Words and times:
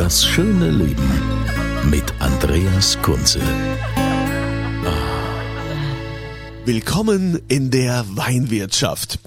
Das 0.00 0.24
schöne 0.24 0.70
Leben 0.70 1.10
mit 1.90 2.04
Andreas 2.20 2.96
Kunze. 3.02 3.38
Willkommen 6.64 7.38
in 7.48 7.70
der 7.70 8.06
Weinwirtschaft. 8.08 9.18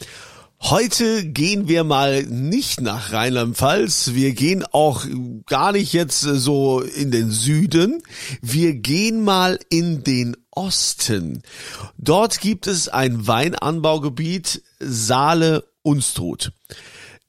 Heute 0.60 1.28
gehen 1.28 1.68
wir 1.68 1.84
mal 1.84 2.24
nicht 2.24 2.82
nach 2.82 3.14
Rheinland-Pfalz. 3.14 4.16
Wir 4.16 4.32
gehen 4.32 4.66
auch 4.72 5.06
gar 5.46 5.74
nicht 5.74 5.94
jetzt 5.94 6.22
so 6.22 6.82
in 6.82 7.12
den 7.12 7.30
Süden. 7.30 8.02
Wir 8.42 8.74
gehen 8.74 9.24
mal 9.24 9.60
in 9.70 10.04
den 10.04 10.36
Osten. 10.50 11.44
Dort 12.00 12.40
gibt 12.40 12.66
es 12.66 12.90
ein 12.90 13.28
Weinanbaugebiet 13.28 14.64
Saale-Unstrut. 14.80 16.52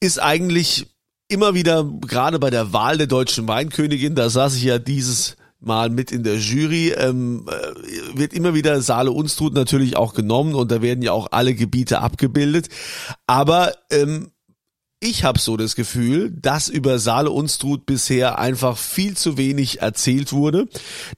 Ist 0.00 0.18
eigentlich 0.18 0.93
immer 1.28 1.54
wieder, 1.54 1.84
gerade 1.84 2.38
bei 2.38 2.50
der 2.50 2.72
Wahl 2.72 2.98
der 2.98 3.06
deutschen 3.06 3.48
Weinkönigin, 3.48 4.14
da 4.14 4.28
saß 4.28 4.56
ich 4.56 4.64
ja 4.64 4.78
dieses 4.78 5.36
mal 5.60 5.88
mit 5.90 6.12
in 6.12 6.22
der 6.22 6.36
Jury, 6.36 6.90
ähm, 6.90 7.46
äh, 7.48 8.18
wird 8.18 8.32
immer 8.34 8.54
wieder 8.54 8.80
Saale 8.82 9.10
Unstrut 9.10 9.54
natürlich 9.54 9.96
auch 9.96 10.14
genommen 10.14 10.54
und 10.54 10.70
da 10.70 10.82
werden 10.82 11.02
ja 11.02 11.12
auch 11.12 11.28
alle 11.30 11.54
Gebiete 11.54 12.00
abgebildet. 12.00 12.68
Aber 13.26 13.72
ähm, 13.90 14.30
ich 15.04 15.22
habe 15.22 15.38
so 15.38 15.58
das 15.58 15.76
Gefühl, 15.76 16.30
dass 16.30 16.70
über 16.70 16.98
Saale 16.98 17.30
Unstrut 17.30 17.84
bisher 17.84 18.38
einfach 18.38 18.78
viel 18.78 19.18
zu 19.18 19.36
wenig 19.36 19.82
erzählt 19.82 20.32
wurde, 20.32 20.66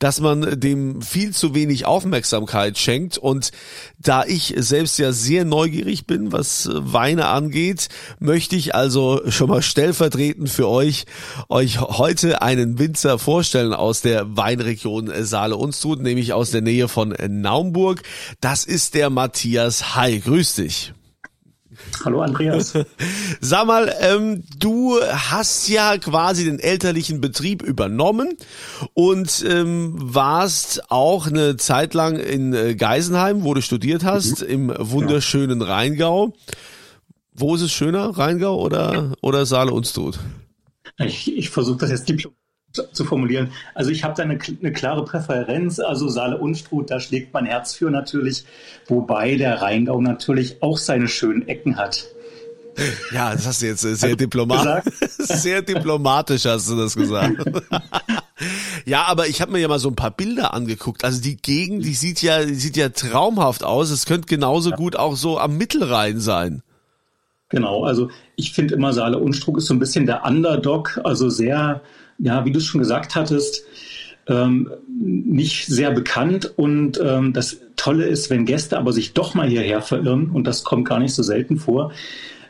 dass 0.01 0.19
man 0.19 0.59
dem 0.59 1.01
viel 1.01 1.33
zu 1.33 1.55
wenig 1.55 1.87
Aufmerksamkeit 1.87 2.79
schenkt 2.79 3.17
und 3.17 3.53
da 3.97 4.25
ich 4.25 4.55
selbst 4.57 4.98
ja 4.98 5.12
sehr 5.12 5.45
neugierig 5.45 6.05
bin, 6.05 6.33
was 6.33 6.69
Weine 6.73 7.27
angeht, 7.29 7.89
möchte 8.19 8.57
ich 8.57 8.75
also 8.75 9.23
schon 9.31 9.48
mal 9.48 9.62
stellvertretend 9.62 10.51
für 10.51 10.69
euch 10.69 11.05
euch 11.48 11.81
heute 11.81 12.42
einen 12.42 12.81
Winzer 12.81 13.20
vorstellen 13.20 13.73
aus 13.73 14.01
der 14.01 14.37
Weinregion 14.37 15.12
Saale 15.25 15.57
Unstrut, 15.57 16.03
nämlich 16.03 16.33
aus 16.33 16.51
der 16.51 16.61
Nähe 16.61 16.89
von 16.89 17.14
Naumburg. 17.29 18.03
Das 18.41 18.64
ist 18.64 18.95
der 18.95 19.11
Matthias 19.11 19.95
Hai. 19.95 20.17
Grüß 20.17 20.57
dich. 20.57 20.95
Hallo 22.05 22.21
Andreas. 22.21 22.75
Sag 23.41 23.67
mal, 23.67 23.95
ähm, 24.01 24.45
du 24.59 24.99
hast 25.03 25.69
ja 25.69 25.99
quasi 25.99 26.45
den 26.45 26.59
elterlichen 26.59 27.21
Betrieb 27.21 27.63
übernommen 27.63 28.37
und 28.95 29.45
ähm, 29.49 29.95
warst 29.97 30.91
auch 30.91 31.27
eine 31.27 31.57
Zeit 31.57 31.95
lang 31.95 32.19
in 32.19 32.53
äh, 32.55 32.75
Geisenheim, 32.75 33.45
wo 33.45 33.55
du 33.55 33.63
studiert 33.63 34.05
hast, 34.05 34.43
mhm. 34.43 34.49
im 34.49 34.75
wunderschönen 34.79 35.61
ja. 35.61 35.67
Rheingau. 35.67 36.35
Wo 37.33 37.55
ist 37.55 37.63
es 37.63 37.73
schöner, 37.73 38.17
Rheingau 38.17 38.59
oder, 38.61 39.13
oder 39.20 39.45
Saale 39.45 39.73
Unstrut? 39.73 40.19
Ich, 40.98 41.36
ich 41.36 41.51
versuche 41.51 41.79
das 41.79 41.91
jetzt 41.91 42.09
diplomatisch 42.09 42.45
zu 42.92 43.05
formulieren. 43.05 43.53
Also 43.75 43.91
ich 43.91 44.05
habe 44.05 44.14
da 44.14 44.23
eine, 44.23 44.39
eine, 44.61 44.73
klare 44.73 45.05
Präferenz, 45.05 45.81
also 45.81 46.09
Saale 46.09 46.39
Unstrut, 46.39 46.91
da 46.91 47.01
schlägt 47.01 47.33
mein 47.33 47.47
Herz 47.47 47.75
für 47.75 47.91
natürlich, 47.91 48.45
wobei 48.87 49.37
der 49.37 49.63
Rheingau 49.63 50.01
natürlich 50.01 50.63
auch 50.63 50.79
seine 50.79 51.09
schönen 51.09 51.48
Ecken 51.48 51.77
hat. 51.77 52.07
Ja, 53.13 53.33
das 53.33 53.47
hast 53.47 53.63
du 53.63 53.67
jetzt 53.67 53.81
sehr 53.81 53.92
also 53.92 54.17
diplomatisch, 54.17 54.92
sehr 55.19 55.63
diplomatisch 55.63 56.45
hast 56.45 56.69
du 56.69 56.77
das 56.77 56.95
gesagt. 56.95 57.42
ja, 58.85 59.05
aber 59.05 59.29
ich 59.29 59.41
habe 59.41 59.53
mir 59.53 59.61
ja 59.61 59.69
mal 59.69 59.79
so 59.79 59.89
ein 59.89 59.97
paar 59.97 60.11
Bilder 60.11 60.53
angeguckt. 60.53 61.03
Also 61.03 61.23
die 61.23 61.36
Gegend, 61.36 61.85
die 61.85 61.95
sieht 61.95 62.20
ja, 62.20 62.45
die 62.45 62.55
sieht 62.55 62.77
ja 62.77 62.91
traumhaft 62.91 63.65
aus. 63.65 63.91
Es 63.91 64.05
könnte 64.05 64.27
genauso 64.27 64.70
ja. 64.70 64.77
gut 64.77 64.97
auch 64.97 65.17
so 65.17 65.39
am 65.39 65.57
Mittelrhein 65.57 66.20
sein. 66.20 66.63
Genau, 67.48 67.84
also 67.84 68.11
ich 68.34 68.52
finde 68.52 68.74
immer 68.74 68.92
Saale 68.92 69.18
Unstrut 69.18 69.58
ist 69.58 69.67
so 69.67 69.74
ein 69.74 69.79
bisschen 69.79 70.07
der 70.07 70.24
Underdog, 70.24 71.01
also 71.05 71.29
sehr 71.29 71.83
ja, 72.18 72.45
wie 72.45 72.52
du 72.52 72.58
es 72.58 72.64
schon 72.64 72.80
gesagt 72.80 73.14
hattest, 73.14 73.64
ähm, 74.29 74.70
nicht 74.89 75.67
sehr 75.67 75.90
bekannt. 75.90 76.52
Und 76.56 77.01
ähm, 77.02 77.33
das 77.33 77.58
Tolle 77.77 78.06
ist, 78.06 78.30
wenn 78.30 78.46
Gäste 78.46 78.79
aber 78.79 78.92
sich 78.92 79.14
doch 79.14 79.35
mal 79.35 79.48
hierher 79.48 79.83
verirren, 79.83 80.30
und 80.30 80.46
das 80.46 80.64
kommt 80.64 80.89
gar 80.89 80.98
nicht 80.98 81.14
so 81.14 81.23
selten 81.23 81.58
vor, 81.58 81.92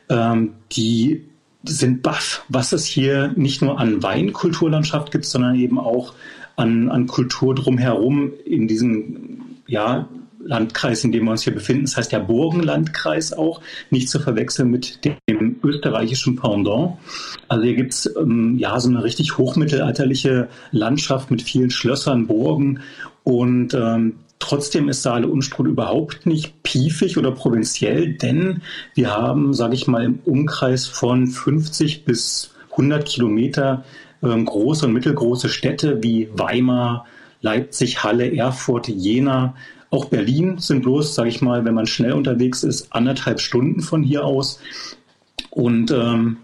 ähm, 0.09 0.53
die 0.73 1.25
sind 1.65 2.03
baff, 2.03 2.45
was 2.49 2.73
es 2.73 2.87
hier 2.87 3.33
nicht 3.37 3.61
nur 3.61 3.81
an 3.81 4.03
Weinkulturlandschaft 4.03 5.11
gibt, 5.11 5.25
sondern 5.25 5.57
eben 5.57 5.81
auch 5.81 6.15
an, 6.55 6.89
an 6.91 7.07
Kultur 7.07 7.55
drumherum 7.55 8.33
in 8.45 8.69
diesem 8.69 9.41
ja, 9.67 10.09
Landkreis, 10.47 11.05
in 11.05 11.13
dem 11.13 11.25
wir 11.25 11.33
uns 11.33 11.43
hier 11.43 11.55
befinden. 11.55 11.85
Das 11.85 11.97
heißt 11.97 12.13
der 12.13 12.21
Burgenlandkreis 12.21 13.33
auch, 13.33 13.61
nicht 13.91 14.09
zu 14.09 14.21
verwechseln 14.21 14.71
mit 14.71 15.01
dem 15.29 15.57
österreichischen 15.63 16.37
Pendant. 16.37 16.97
Also 17.49 17.65
hier 17.65 17.75
gibt's 17.75 18.09
ähm, 18.19 18.57
ja 18.59 18.79
so 18.81 18.89
eine 18.89 19.05
richtig 19.05 19.39
hochmittelalterliche 19.39 20.49
Landschaft 20.71 21.31
mit 21.31 21.43
vielen 21.43 21.71
Schlössern, 21.71 22.27
Burgen 22.27 22.81
und 23.25 23.75
ähm, 23.75 24.15
Trotzdem 24.39 24.89
ist 24.91 25.03
Saale 25.03 25.29
Unstrut 25.29 25.67
überhaupt 25.67 26.27
nicht 26.27 26.63
piefig 26.63 27.17
oder 27.17 27.33
provinziell, 27.33 28.15
denn 28.15 28.63
wir 28.95 29.11
haben, 29.11 29.55
sage 29.55 29.75
ich 29.75 29.87
mal, 29.87 30.05
im 30.05 30.19
Umkreis 30.25 30.87
von 30.87 31.27
50 31.27 32.05
bis 32.05 32.55
100 32.73 33.07
Kilometer 33.07 33.85
ähm, 34.23 34.45
große 34.45 34.87
und 34.87 34.93
mittelgroße 34.93 35.49
Städte 35.49 36.03
wie 36.03 36.29
Weimar, 36.35 37.07
Leipzig, 37.41 38.05
Halle, 38.05 38.35
Erfurt, 38.37 38.89
Jena, 38.89 39.55
auch 39.91 40.07
Berlin 40.07 40.59
sind 40.59 40.83
bloß, 40.83 41.15
sage 41.15 41.29
ich 41.29 41.43
mal, 41.43 41.65
wenn 41.65 41.75
man 41.75 41.87
schnell 41.87 42.13
unterwegs 42.13 42.63
ist, 42.63 42.93
anderthalb 42.93 43.41
Stunden 43.41 43.81
von 43.81 44.03
hier 44.03 44.25
aus. 44.25 44.61
Und 45.51 45.91
ähm, 45.91 46.39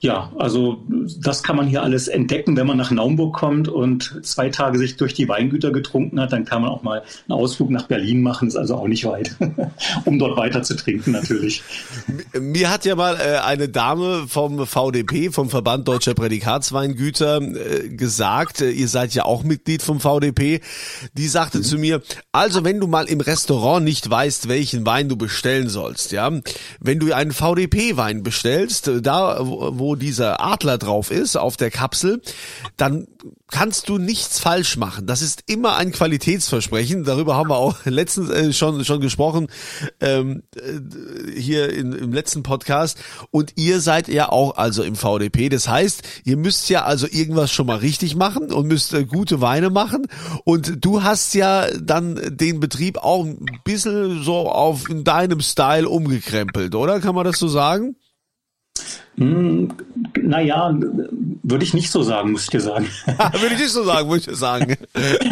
ja, 0.00 0.32
also 0.38 0.84
das 1.18 1.42
kann 1.42 1.56
man 1.56 1.66
hier 1.66 1.82
alles 1.82 2.06
entdecken, 2.06 2.56
wenn 2.56 2.68
man 2.68 2.76
nach 2.76 2.92
Naumburg 2.92 3.34
kommt 3.34 3.68
und 3.68 4.20
zwei 4.24 4.48
Tage 4.48 4.78
sich 4.78 4.96
durch 4.96 5.12
die 5.12 5.28
Weingüter 5.28 5.72
getrunken 5.72 6.20
hat, 6.20 6.32
dann 6.32 6.44
kann 6.44 6.62
man 6.62 6.70
auch 6.70 6.84
mal 6.84 7.02
einen 7.28 7.38
Ausflug 7.38 7.70
nach 7.70 7.88
Berlin 7.88 8.22
machen, 8.22 8.46
ist 8.46 8.54
also 8.54 8.76
auch 8.76 8.86
nicht 8.86 9.04
weit, 9.04 9.34
um 10.04 10.20
dort 10.20 10.36
weiter 10.36 10.62
zu 10.62 10.76
trinken 10.76 11.10
natürlich. 11.10 11.62
Mir 12.38 12.70
hat 12.70 12.84
ja 12.84 12.94
mal 12.94 13.16
äh, 13.16 13.38
eine 13.38 13.68
Dame 13.68 14.26
vom 14.28 14.66
VDP, 14.68 15.30
vom 15.30 15.50
Verband 15.50 15.88
Deutscher 15.88 16.14
Prädikatsweingüter, 16.14 17.40
äh, 17.40 17.88
gesagt, 17.88 18.60
äh, 18.60 18.70
ihr 18.70 18.86
seid 18.86 19.14
ja 19.14 19.24
auch 19.24 19.42
Mitglied 19.42 19.82
vom 19.82 19.98
VDP, 19.98 20.60
die 21.14 21.26
sagte 21.26 21.58
mhm. 21.58 21.62
zu 21.64 21.76
mir, 21.76 22.02
also 22.30 22.62
wenn 22.62 22.78
du 22.78 22.86
mal 22.86 23.08
im 23.08 23.20
Restaurant 23.20 23.84
nicht 23.84 24.08
weißt, 24.08 24.48
welchen 24.48 24.86
Wein 24.86 25.08
du 25.08 25.16
bestellen 25.16 25.68
sollst, 25.68 26.12
ja, 26.12 26.30
wenn 26.78 27.00
du 27.00 27.12
einen 27.12 27.32
VDP-Wein 27.32 28.22
bestellst, 28.22 28.92
da 29.02 29.38
wo 29.40 29.87
dieser 29.94 30.40
Adler 30.40 30.78
drauf 30.78 31.10
ist 31.10 31.36
auf 31.36 31.56
der 31.56 31.70
Kapsel, 31.70 32.20
dann 32.76 33.06
kannst 33.50 33.88
du 33.88 33.98
nichts 33.98 34.38
falsch 34.38 34.76
machen. 34.76 35.06
Das 35.06 35.22
ist 35.22 35.44
immer 35.46 35.76
ein 35.76 35.92
Qualitätsversprechen. 35.92 37.04
Darüber 37.04 37.36
haben 37.36 37.50
wir 37.50 37.56
auch 37.56 37.76
letztens 37.84 38.30
äh, 38.30 38.52
schon 38.52 38.84
schon 38.84 39.00
gesprochen 39.00 39.48
ähm, 40.00 40.42
äh, 40.56 41.40
hier 41.40 41.72
in, 41.72 41.92
im 41.92 42.12
letzten 42.12 42.42
Podcast. 42.42 42.98
Und 43.30 43.52
ihr 43.56 43.80
seid 43.80 44.08
ja 44.08 44.28
auch 44.30 44.56
also 44.56 44.82
im 44.82 44.96
VDP. 44.96 45.48
Das 45.48 45.68
heißt, 45.68 46.02
ihr 46.24 46.36
müsst 46.36 46.68
ja 46.68 46.84
also 46.84 47.06
irgendwas 47.10 47.50
schon 47.50 47.66
mal 47.66 47.78
richtig 47.78 48.16
machen 48.16 48.52
und 48.52 48.66
müsst 48.66 48.92
äh, 48.92 49.04
gute 49.04 49.40
Weine 49.40 49.70
machen. 49.70 50.06
Und 50.44 50.84
du 50.84 51.02
hast 51.02 51.34
ja 51.34 51.66
dann 51.80 52.20
den 52.36 52.60
Betrieb 52.60 52.98
auch 52.98 53.24
ein 53.24 53.46
bisschen 53.64 54.22
so 54.22 54.50
auf 54.50 54.88
in 54.88 55.04
deinem 55.04 55.40
Style 55.40 55.88
umgekrempelt, 55.88 56.74
oder? 56.74 57.00
Kann 57.00 57.14
man 57.14 57.24
das 57.24 57.38
so 57.38 57.48
sagen? 57.48 57.96
Hm, 59.16 59.72
naja, 60.22 60.72
würde 61.42 61.64
ich 61.64 61.74
nicht 61.74 61.90
so 61.90 62.02
sagen, 62.02 62.32
muss 62.32 62.44
ich 62.44 62.50
dir 62.50 62.60
sagen. 62.60 62.86
würde 63.06 63.54
ich 63.54 63.60
nicht 63.60 63.72
so 63.72 63.82
sagen, 63.84 64.06
muss 64.06 64.18
ich 64.18 64.26
dir 64.26 64.36
sagen. 64.36 64.76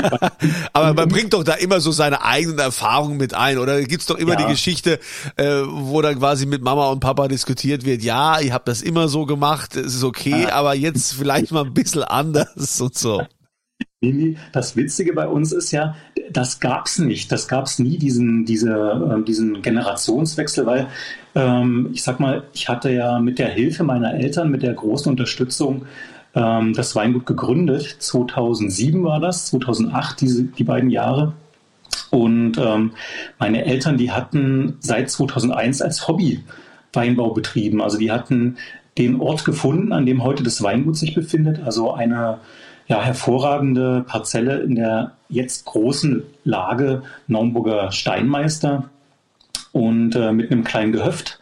Aber 0.72 0.94
man 0.94 1.08
bringt 1.08 1.32
doch 1.32 1.44
da 1.44 1.54
immer 1.54 1.80
so 1.80 1.92
seine 1.92 2.24
eigenen 2.24 2.58
Erfahrungen 2.58 3.16
mit 3.16 3.34
ein, 3.34 3.58
oder 3.58 3.80
gibt's 3.82 4.06
doch 4.06 4.16
immer 4.16 4.32
ja. 4.32 4.44
die 4.44 4.52
Geschichte, 4.52 4.98
äh, 5.36 5.62
wo 5.66 6.02
dann 6.02 6.18
quasi 6.18 6.46
mit 6.46 6.62
Mama 6.62 6.88
und 6.88 7.00
Papa 7.00 7.28
diskutiert 7.28 7.84
wird, 7.84 8.02
ja, 8.02 8.40
ich 8.40 8.50
habe 8.50 8.64
das 8.66 8.82
immer 8.82 9.08
so 9.08 9.24
gemacht, 9.24 9.76
es 9.76 9.94
ist 9.94 10.04
okay, 10.04 10.42
ja. 10.42 10.52
aber 10.52 10.74
jetzt 10.74 11.14
vielleicht 11.14 11.52
mal 11.52 11.64
ein 11.64 11.74
bisschen 11.74 12.02
anders 12.02 12.80
und 12.80 12.96
so. 12.96 13.22
Das 14.52 14.76
Witzige 14.76 15.14
bei 15.14 15.26
uns 15.26 15.52
ist 15.52 15.72
ja, 15.72 15.96
das 16.30 16.60
gab's 16.60 16.98
nicht. 16.98 17.32
Das 17.32 17.48
gab's 17.48 17.78
nie, 17.78 17.96
diesen, 17.96 18.44
diese, 18.44 18.70
äh, 18.70 19.24
diesen 19.24 19.62
Generationswechsel, 19.62 20.66
weil 20.66 20.88
ähm, 21.34 21.88
ich 21.94 22.02
sag 22.02 22.20
mal, 22.20 22.42
ich 22.52 22.68
hatte 22.68 22.90
ja 22.90 23.18
mit 23.20 23.38
der 23.38 23.48
Hilfe 23.48 23.84
meiner 23.84 24.12
Eltern, 24.12 24.50
mit 24.50 24.62
der 24.62 24.74
großen 24.74 25.10
Unterstützung 25.10 25.86
ähm, 26.34 26.74
das 26.74 26.94
Weingut 26.94 27.24
gegründet. 27.24 27.96
2007 28.00 29.02
war 29.02 29.18
das, 29.18 29.46
2008, 29.46 30.20
diese, 30.20 30.44
die 30.44 30.64
beiden 30.64 30.90
Jahre. 30.90 31.32
Und 32.10 32.58
ähm, 32.58 32.92
meine 33.38 33.64
Eltern, 33.64 33.96
die 33.96 34.10
hatten 34.12 34.76
seit 34.80 35.10
2001 35.10 35.80
als 35.80 36.06
Hobby 36.06 36.44
Weinbau 36.92 37.30
betrieben. 37.30 37.80
Also 37.80 37.96
die 37.96 38.12
hatten 38.12 38.58
den 38.98 39.20
Ort 39.22 39.46
gefunden, 39.46 39.92
an 39.92 40.04
dem 40.04 40.22
heute 40.22 40.42
das 40.42 40.62
Weingut 40.62 40.98
sich 40.98 41.14
befindet. 41.14 41.62
Also 41.64 41.94
eine 41.94 42.40
ja, 42.88 43.02
hervorragende 43.02 44.04
Parzelle 44.06 44.60
in 44.60 44.76
der 44.76 45.12
jetzt 45.28 45.64
großen 45.64 46.22
Lage 46.44 47.02
Naumburger 47.26 47.90
Steinmeister 47.92 48.88
und 49.72 50.14
äh, 50.14 50.32
mit 50.32 50.50
einem 50.50 50.64
kleinen 50.64 50.92
Gehöft, 50.92 51.40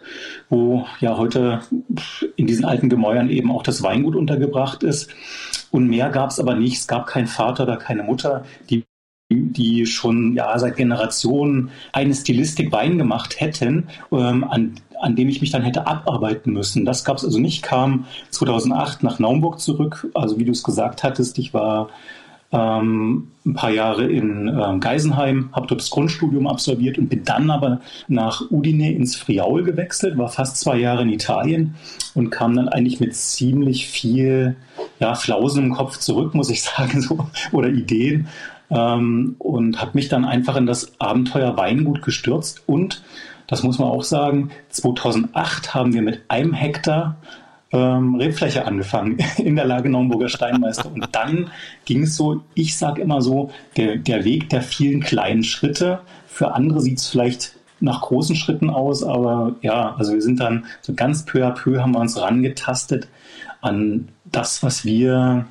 wo 0.49 0.87
ja 1.00 1.17
heute 1.17 1.61
in 2.37 2.46
diesen 2.46 2.64
alten 2.64 2.88
Gemäuern 2.88 3.31
eben 3.31 3.52
auch 3.52 3.62
das 3.62 3.82
Weingut 3.82 4.17
untergebracht 4.17 4.82
ist. 4.82 5.11
Und 5.70 5.88
mehr 5.88 6.11
gab 6.11 6.31
es 6.31 6.41
aber 6.41 6.55
nicht. 6.55 6.79
Es 6.79 6.87
gab 6.87 7.06
keinen 7.06 7.26
Vater 7.26 7.64
oder 7.64 7.76
keine 7.76 8.02
Mutter, 8.02 8.44
die 8.70 8.85
die 9.32 9.87
schon 9.87 10.35
ja 10.35 10.58
seit 10.58 10.76
Generationen 10.76 11.70
eine 11.93 12.14
Stilistik 12.14 12.73
Wein 12.73 12.99
gemacht 12.99 13.41
hätten, 13.41 13.88
ähm, 14.12 14.44
an, 14.44 14.75
an 15.05 15.17
dem 15.17 15.29
ich 15.29 15.41
mich 15.41 15.51
dann 15.51 15.62
hätte 15.62 15.87
abarbeiten 15.87 16.53
müssen. 16.53 16.85
Das 16.85 17.05
gab 17.05 17.19
es 17.19 17.25
also 17.25 17.39
nicht. 17.39 17.62
Kam 17.62 18.06
2008 18.31 19.03
nach 19.03 19.19
Naumburg 19.19 19.61
zurück. 19.61 20.09
Also 20.15 20.39
wie 20.39 20.45
du 20.45 20.53
es 20.53 20.62
gesagt 20.62 21.03
hattest, 21.03 21.39
ich 21.39 21.53
war 21.53 21.91
ähm, 22.53 23.29
ein 23.45 23.55
paar 23.55 23.71
Jahre 23.71 24.06
in 24.06 24.49
ähm, 24.49 24.81
Geisenheim, 24.81 25.51
habe 25.53 25.67
dort 25.67 25.81
das 25.83 25.91
Grundstudium 25.91 26.47
absolviert 26.47 26.97
und 26.97 27.09
bin 27.09 27.25
dann 27.25 27.51
aber 27.51 27.81
nach 28.09 28.51
Udine 28.51 28.93
ins 28.93 29.17
Friaul 29.17 29.65
gewechselt, 29.65 30.17
war 30.17 30.29
fast 30.29 30.59
zwei 30.59 30.79
Jahre 30.79 31.03
in 31.03 31.11
Italien 31.11 31.75
und 32.15 32.31
kam 32.31 32.56
dann 32.56 32.69
eigentlich 32.69 33.01
mit 33.01 33.15
ziemlich 33.15 33.89
viel 33.89 34.56
ja, 35.01 35.15
Flausen 35.15 35.65
im 35.65 35.75
Kopf 35.75 35.99
zurück, 35.99 36.35
muss 36.35 36.49
ich 36.49 36.62
sagen, 36.62 37.03
so, 37.03 37.27
oder 37.53 37.69
Ideen 37.69 38.29
ähm, 38.71 39.37
und 39.39 39.81
habe 39.81 39.93
mich 39.95 40.09
dann 40.09 40.25
einfach 40.25 40.56
in 40.56 40.67
das 40.67 40.99
Abenteuer 41.01 41.56
Weingut 41.56 42.03
gestürzt 42.03 42.62
und 42.67 43.03
das 43.46 43.62
muss 43.62 43.79
man 43.79 43.88
auch 43.88 44.02
sagen, 44.02 44.50
2008 44.70 45.75
haben 45.75 45.93
wir 45.93 46.02
mit 46.02 46.23
einem 46.29 46.52
Hektar 46.52 47.17
ähm, 47.73 48.14
Rebfläche 48.14 48.67
angefangen 48.67 49.19
in 49.38 49.56
der 49.56 49.64
Lage 49.64 49.91
Naumburger 49.91 50.29
Steinmeister. 50.29 50.91
Und 50.93 51.08
dann 51.12 51.50
ging 51.85 52.05
es 52.05 52.17
so, 52.17 52.43
ich 52.55 52.76
sage 52.76 53.02
immer 53.02 53.20
so, 53.20 53.50
der, 53.76 53.96
der 53.96 54.25
Weg 54.25 54.49
der 54.50 54.62
vielen 54.62 55.00
kleinen 55.00 55.43
Schritte. 55.43 56.00
Für 56.26 56.55
andere 56.55 56.81
sieht 56.81 56.99
es 56.99 57.08
vielleicht 57.08 57.56
nach 57.81 58.00
großen 58.02 58.37
Schritten 58.37 58.70
aus, 58.70 59.02
aber 59.02 59.56
ja, 59.61 59.94
also 59.96 60.14
wir 60.14 60.23
sind 60.23 60.41
dann 60.41 60.67
so 60.81 60.94
ganz 60.94 61.25
peu 61.25 61.44
à 61.44 61.50
peu 61.50 61.81
haben 61.81 61.93
wir 61.93 62.00
uns 62.00 62.20
rangetastet 62.20 63.08
an 63.61 64.08
das, 64.25 64.62
was 64.62 64.85
wir 64.85 65.46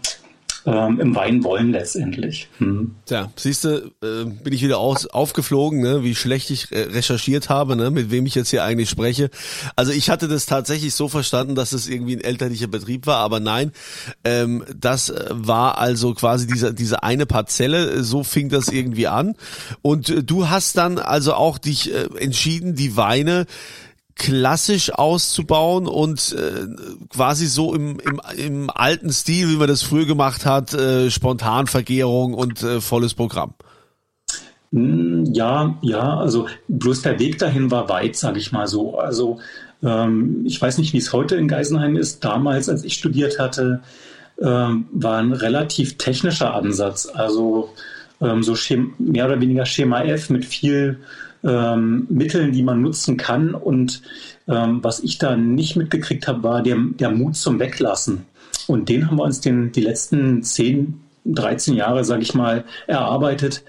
ähm, 0.66 1.00
im 1.00 1.16
Wein 1.16 1.44
wollen 1.44 1.72
letztendlich. 1.72 2.48
Hm. 2.58 2.96
Tja, 3.06 3.32
siehst 3.36 3.66
du, 3.66 3.92
äh, 4.02 4.26
bin 4.26 4.54
ich 4.54 4.64
wieder 4.64 4.78
aus, 4.78 5.06
aufgeflogen, 5.06 5.82
ne, 5.82 6.04
wie 6.04 6.16
schlecht 6.16 6.50
ich 6.50 6.72
äh, 6.72 6.84
recherchiert 6.84 7.50
habe, 7.50 7.76
ne, 7.76 7.92
mit 7.92 8.12
wem 8.12 8.26
ich 8.26 8.36
jetzt 8.36 8.50
hier 8.50 8.64
eigentlich 8.64 8.90
spreche. 8.90 9.30
Also 9.76 9.92
ich 9.92 10.10
hatte 10.10 10.28
das 10.28 10.46
tatsächlich 10.46 10.94
so 10.94 11.08
verstanden, 11.10 11.56
dass 11.56 11.74
es 11.74 11.88
irgendwie 11.88 12.16
ein 12.16 12.22
elterlicher 12.22 12.68
Betrieb 12.68 13.08
war, 13.08 13.18
aber 13.18 13.40
nein, 13.40 13.72
ähm, 14.24 14.64
das 14.76 15.10
äh, 15.10 15.26
war 15.30 15.78
also 15.78 16.14
quasi 16.14 16.48
diese, 16.48 16.74
diese 16.74 17.04
eine 17.04 17.26
Parzelle, 17.26 18.04
so 18.04 18.24
fing 18.24 18.50
das 18.50 18.70
irgendwie 18.70 19.08
an. 19.08 19.36
Und 19.82 20.10
äh, 20.10 20.24
du 20.24 20.50
hast 20.50 20.78
dann 20.78 20.98
also 20.98 21.34
auch 21.34 21.58
dich 21.58 21.94
äh, 21.94 22.08
entschieden, 22.20 22.76
die 22.76 22.96
Weine 22.96 23.46
klassisch 24.16 24.92
auszubauen 24.92 25.88
und 25.88 26.36
äh, 26.38 26.68
quasi 27.10 27.48
so 27.48 27.74
im, 27.74 28.00
im, 28.00 28.22
im 28.38 28.70
alten 28.70 29.12
Stil, 29.12 29.50
wie 29.50 29.58
man 29.58 29.68
das 29.68 29.82
früher 29.82 30.06
gemacht 30.06 30.46
hat, 30.46 30.74
äh, 30.74 31.10
Spontanvergärung 31.10 32.34
und 32.34 32.62
äh, 32.64 32.80
volles 32.80 33.14
Programm. 33.14 33.54
Hm, 34.72 35.26
ja, 35.34 35.78
ja, 35.82 36.18
also 36.18 36.48
bloß 36.68 37.02
der 37.02 37.20
Weg 37.20 37.38
dahin 37.40 37.72
war 37.72 37.90
weit, 37.90 38.16
sage 38.16 38.40
ich 38.40 38.52
mal 38.52 38.68
so. 38.68 38.98
Also 38.98 39.40
ähm, 39.84 40.44
ich 40.46 40.62
weiß 40.62 40.78
nicht, 40.78 40.94
wie 40.94 40.98
es 40.98 41.14
heute 41.14 41.36
in 41.36 41.48
Geisenheim 41.48 41.96
ist. 41.96 42.24
Damals, 42.24 42.70
als 42.70 42.84
ich 42.84 42.96
studiert 42.96 43.40
hatte, 43.40 43.82
ähm, 44.42 44.86
war 44.92 45.20
ein 45.20 45.34
relativ 45.34 45.98
technischer 45.98 46.54
Ansatz. 46.54 47.08
Also 47.08 47.70
ähm, 48.22 48.42
so 48.42 48.56
mehr 48.98 49.26
oder 49.26 49.42
weniger 49.42 49.66
Schema 49.66 50.04
F 50.04 50.30
mit 50.30 50.46
viel 50.46 51.00
ähm, 51.44 52.08
Mitteln, 52.10 52.52
die 52.52 52.64
man 52.64 52.82
nutzen 52.82 53.18
kann. 53.18 53.54
Und 53.54 54.02
ähm, 54.48 54.84
was 54.84 55.02
ich 55.02 55.18
da 55.18 55.36
nicht 55.36 55.76
mitgekriegt 55.76 56.28
habe, 56.28 56.44
war 56.44 56.62
der, 56.64 56.78
der 56.78 57.12
Mut 57.12 57.36
zum 57.36 57.60
Weglassen. 57.60 58.26
Und 58.68 58.90
den 58.90 59.08
haben 59.08 59.18
wir 59.18 59.24
uns 59.24 59.42
den, 59.42 59.72
die 59.72 59.82
letzten 59.82 60.44
10, 60.44 61.02
13 61.26 61.76
Jahre, 61.76 62.04
sage 62.04 62.22
ich 62.22 62.34
mal, 62.34 62.66
erarbeitet, 62.88 63.64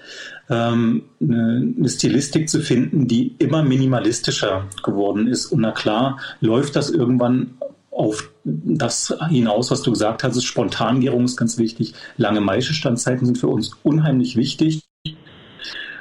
ähm, 0.49 1.03
eine, 1.21 1.73
eine 1.77 1.89
Stilistik 1.89 2.49
zu 2.49 2.61
finden, 2.61 3.07
die 3.07 3.35
immer 3.39 3.63
minimalistischer 3.63 4.67
geworden 4.83 5.27
ist. 5.27 5.47
Und 5.47 5.61
na 5.61 5.71
klar, 5.71 6.19
läuft 6.39 6.75
das 6.75 6.89
irgendwann 6.89 7.55
auf 7.91 8.29
das 8.43 9.15
hinaus, 9.29 9.71
was 9.71 9.81
du 9.81 9.91
gesagt 9.91 10.23
hast, 10.23 10.43
Spontangärung 10.43 11.23
ist 11.23 11.37
ganz 11.37 11.57
wichtig. 11.57 11.93
Lange 12.17 12.41
Maischestandszeiten 12.41 13.25
sind 13.25 13.37
für 13.37 13.47
uns 13.47 13.71
unheimlich 13.83 14.35
wichtig. 14.35 14.84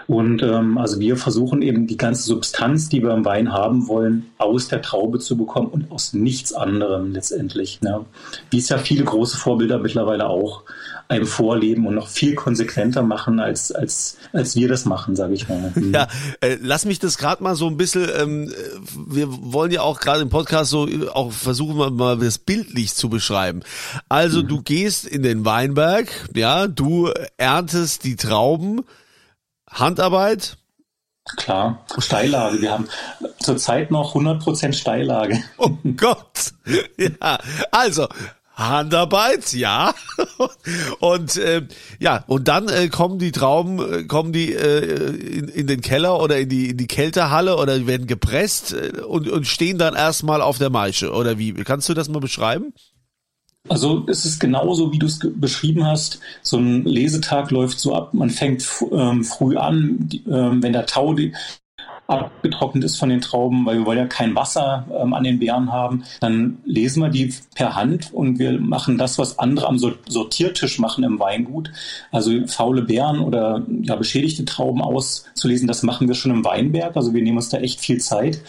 Und 0.06 0.42
ähm, 0.42 0.78
also 0.78 1.00
wir 1.00 1.16
versuchen 1.16 1.62
eben 1.62 1.86
die 1.86 1.96
ganze 1.96 2.24
Substanz, 2.24 2.88
die 2.88 3.02
wir 3.02 3.12
im 3.12 3.24
Wein 3.24 3.52
haben 3.52 3.88
wollen, 3.88 4.26
aus 4.38 4.68
der 4.68 4.82
Traube 4.82 5.18
zu 5.18 5.36
bekommen 5.36 5.68
und 5.68 5.90
aus 5.90 6.12
nichts 6.12 6.52
anderem 6.52 7.12
letztendlich. 7.12 7.80
Ne? 7.80 8.04
Wie 8.50 8.58
es 8.58 8.68
ja 8.68 8.78
viele 8.78 9.04
große 9.04 9.38
Vorbilder 9.38 9.78
mittlerweile 9.78 10.28
auch 10.28 10.64
einem 11.08 11.26
vorleben 11.26 11.86
und 11.86 11.94
noch 11.94 12.08
viel 12.08 12.34
konsequenter 12.34 13.02
machen, 13.02 13.38
als, 13.38 13.70
als, 13.72 14.16
als 14.32 14.56
wir 14.56 14.68
das 14.68 14.84
machen, 14.84 15.16
sage 15.16 15.34
ich 15.34 15.48
mal. 15.48 15.54
Mhm. 15.74 15.92
Ja, 15.92 16.08
äh, 16.40 16.56
lass 16.60 16.84
mich 16.84 16.98
das 16.98 17.18
gerade 17.18 17.42
mal 17.42 17.56
so 17.56 17.66
ein 17.66 17.76
bisschen, 17.76 18.08
ähm, 18.16 18.52
wir 19.08 19.26
wollen 19.28 19.72
ja 19.72 19.80
auch 19.80 19.98
gerade 19.98 20.22
im 20.22 20.28
Podcast 20.28 20.70
so 20.70 20.88
auch 21.12 21.32
versuchen 21.32 21.78
wir 21.78 21.90
mal 21.90 22.18
das 22.18 22.38
bildlich 22.38 22.94
zu 22.94 23.08
beschreiben. 23.08 23.60
Also 24.08 24.42
mhm. 24.42 24.48
du 24.48 24.62
gehst 24.62 25.06
in 25.06 25.22
den 25.22 25.44
Weinberg, 25.44 26.08
ja, 26.34 26.68
du 26.68 27.10
erntest 27.38 28.04
die 28.04 28.16
Trauben, 28.16 28.82
Handarbeit? 29.74 30.56
Klar, 31.36 31.84
Steillage. 31.98 32.60
Wir 32.60 32.72
haben 32.72 32.88
zurzeit 33.38 33.90
noch 33.90 34.14
100% 34.14 34.72
Steillage. 34.72 35.42
Oh 35.58 35.70
Gott. 35.96 36.52
Ja, 36.98 37.38
also 37.70 38.08
Handarbeit, 38.54 39.52
ja. 39.52 39.94
Und 41.00 41.36
äh, 41.36 41.62
ja, 41.98 42.24
und 42.28 42.46
dann 42.46 42.68
äh, 42.68 42.88
kommen 42.88 43.18
die 43.18 43.32
Trauben, 43.32 43.80
äh, 43.80 44.04
kommen 44.04 44.32
die 44.32 44.52
äh, 44.52 45.38
in, 45.38 45.48
in 45.48 45.66
den 45.66 45.80
Keller 45.80 46.20
oder 46.20 46.38
in 46.38 46.48
die 46.48 46.70
in 46.70 46.76
die 46.76 46.86
Kälterhalle 46.86 47.56
oder 47.56 47.86
werden 47.86 48.06
gepresst 48.06 48.72
äh, 48.72 49.00
und, 49.00 49.28
und 49.28 49.46
stehen 49.46 49.78
dann 49.78 49.94
erstmal 49.94 50.40
auf 50.40 50.58
der 50.58 50.70
Maische. 50.70 51.12
Oder 51.12 51.36
wie? 51.38 51.52
Kannst 51.52 51.88
du 51.88 51.94
das 51.94 52.08
mal 52.08 52.20
beschreiben? 52.20 52.72
Also 53.68 54.04
es 54.08 54.26
ist 54.26 54.40
genauso, 54.40 54.92
wie 54.92 54.98
du 54.98 55.06
es 55.06 55.18
beschrieben 55.36 55.86
hast. 55.86 56.20
So 56.42 56.58
ein 56.58 56.84
Lesetag 56.84 57.50
läuft 57.50 57.80
so 57.80 57.94
ab, 57.94 58.12
man 58.12 58.28
fängt 58.28 58.66
ähm, 58.92 59.24
früh 59.24 59.56
an, 59.56 59.96
die, 60.00 60.22
ähm, 60.28 60.62
wenn 60.62 60.74
der 60.74 60.86
Tau 60.86 61.14
die, 61.14 61.32
abgetrocknet 62.06 62.84
ist 62.84 62.96
von 62.96 63.08
den 63.08 63.20
Trauben, 63.20 63.64
weil 63.64 63.78
wir 63.78 63.86
wollen 63.86 63.98
ja 63.98 64.06
kein 64.06 64.34
Wasser 64.34 64.86
ähm, 64.94 65.14
an 65.14 65.24
den 65.24 65.38
Beeren 65.38 65.72
haben, 65.72 66.04
dann 66.20 66.58
lesen 66.64 67.02
wir 67.02 67.08
die 67.08 67.32
per 67.54 67.74
Hand 67.74 68.12
und 68.12 68.38
wir 68.38 68.60
machen 68.60 68.98
das, 68.98 69.18
was 69.18 69.38
andere 69.38 69.68
am 69.68 69.78
Sortiertisch 69.78 70.78
machen 70.78 71.04
im 71.04 71.18
Weingut. 71.18 71.70
Also 72.12 72.46
faule 72.46 72.82
Beeren 72.82 73.20
oder 73.20 73.62
ja, 73.82 73.96
beschädigte 73.96 74.44
Trauben 74.44 74.82
auszulesen, 74.82 75.66
das 75.66 75.82
machen 75.82 76.08
wir 76.08 76.14
schon 76.14 76.32
im 76.32 76.44
Weinberg. 76.44 76.96
Also 76.96 77.14
wir 77.14 77.22
nehmen 77.22 77.38
uns 77.38 77.48
da 77.48 77.58
echt 77.58 77.80
viel 77.80 78.00
Zeit. 78.00 78.40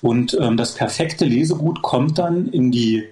Und 0.00 0.36
ähm, 0.40 0.56
das 0.56 0.74
perfekte 0.74 1.24
Lesegut 1.26 1.82
kommt 1.82 2.18
dann 2.18 2.48
in 2.48 2.70
die 2.70 3.04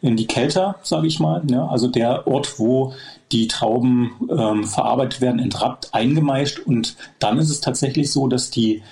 in 0.00 0.16
die 0.16 0.26
Kelter, 0.26 0.76
sage 0.82 1.06
ich 1.06 1.18
mal. 1.18 1.42
Ja, 1.50 1.66
also 1.66 1.88
der 1.88 2.26
Ort, 2.26 2.58
wo 2.58 2.92
die 3.32 3.48
Trauben 3.48 4.10
ähm, 4.30 4.64
verarbeitet 4.64 5.22
werden, 5.22 5.40
entrappt, 5.40 5.94
eingemeischt. 5.94 6.58
Und 6.58 6.96
dann 7.18 7.38
ist 7.38 7.48
es 7.48 7.62
tatsächlich 7.62 8.12
so, 8.12 8.28
dass 8.28 8.50
die 8.50 8.82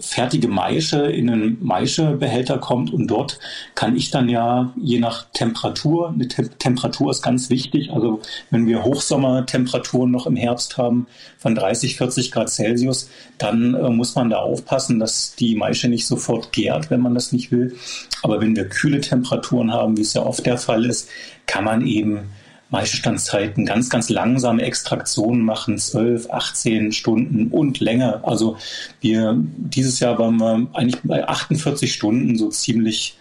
fertige 0.00 0.48
Maische 0.48 1.02
in 1.02 1.30
einen 1.30 1.58
Maischebehälter 1.64 2.58
kommt 2.58 2.92
und 2.92 3.06
dort 3.08 3.38
kann 3.74 3.96
ich 3.96 4.10
dann 4.10 4.28
ja 4.28 4.72
je 4.76 4.98
nach 4.98 5.26
Temperatur, 5.32 6.10
eine 6.10 6.28
Tem 6.28 6.50
Temperatur 6.58 7.10
ist 7.10 7.22
ganz 7.22 7.50
wichtig, 7.50 7.90
also 7.90 8.20
wenn 8.50 8.66
wir 8.66 8.84
Hochsommertemperaturen 8.84 10.10
noch 10.10 10.26
im 10.26 10.36
Herbst 10.36 10.78
haben 10.78 11.06
von 11.38 11.54
30, 11.54 11.96
40 11.96 12.32
Grad 12.32 12.50
Celsius, 12.50 13.10
dann 13.38 13.74
äh, 13.74 13.90
muss 13.90 14.14
man 14.14 14.30
da 14.30 14.38
aufpassen, 14.38 14.98
dass 14.98 15.34
die 15.34 15.54
Maische 15.54 15.88
nicht 15.88 16.06
sofort 16.06 16.52
gärt, 16.52 16.90
wenn 16.90 17.00
man 17.00 17.14
das 17.14 17.32
nicht 17.32 17.52
will. 17.52 17.76
Aber 18.22 18.40
wenn 18.40 18.56
wir 18.56 18.68
kühle 18.68 19.00
Temperaturen 19.00 19.72
haben, 19.72 19.96
wie 19.96 20.02
es 20.02 20.14
ja 20.14 20.22
oft 20.22 20.46
der 20.46 20.58
Fall 20.58 20.84
ist, 20.84 21.08
kann 21.46 21.64
man 21.64 21.86
eben 21.86 22.30
Maischestandszeiten 22.72 23.66
ganz, 23.66 23.90
ganz 23.90 24.08
langsame 24.08 24.62
Extraktionen 24.62 25.42
machen, 25.42 25.78
12, 25.78 26.30
18 26.30 26.92
Stunden 26.92 27.48
und 27.48 27.80
länger. 27.80 28.20
Also 28.24 28.56
wir, 29.00 29.36
dieses 29.36 30.00
Jahr 30.00 30.18
waren 30.18 30.38
wir 30.38 30.66
eigentlich 30.72 31.00
bei 31.04 31.28
48 31.28 31.92
Stunden 31.92 32.36
so 32.36 32.48
ziemlich 32.48 33.16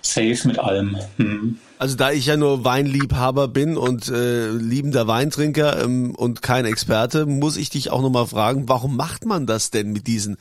safe 0.00 0.46
mit 0.46 0.58
allem. 0.58 0.96
Hm. 1.16 1.58
Also 1.78 1.96
da 1.96 2.12
ich 2.12 2.26
ja 2.26 2.36
nur 2.36 2.64
Weinliebhaber 2.64 3.48
bin 3.48 3.76
und 3.76 4.08
äh, 4.08 4.50
liebender 4.50 5.08
Weintrinker 5.08 5.82
ähm, 5.82 6.14
und 6.14 6.40
kein 6.40 6.64
Experte, 6.64 7.26
muss 7.26 7.56
ich 7.56 7.70
dich 7.70 7.90
auch 7.90 8.00
nochmal 8.00 8.28
fragen, 8.28 8.68
warum 8.68 8.96
macht 8.96 9.26
man 9.26 9.46
das 9.46 9.70
denn 9.72 9.92
mit 9.92 10.06
diesen 10.06 10.36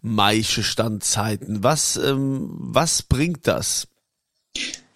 Maischestandzeiten? 0.00 1.62
Was, 1.62 1.98
ähm, 1.98 2.48
was 2.56 3.02
bringt 3.02 3.46
das? 3.46 3.88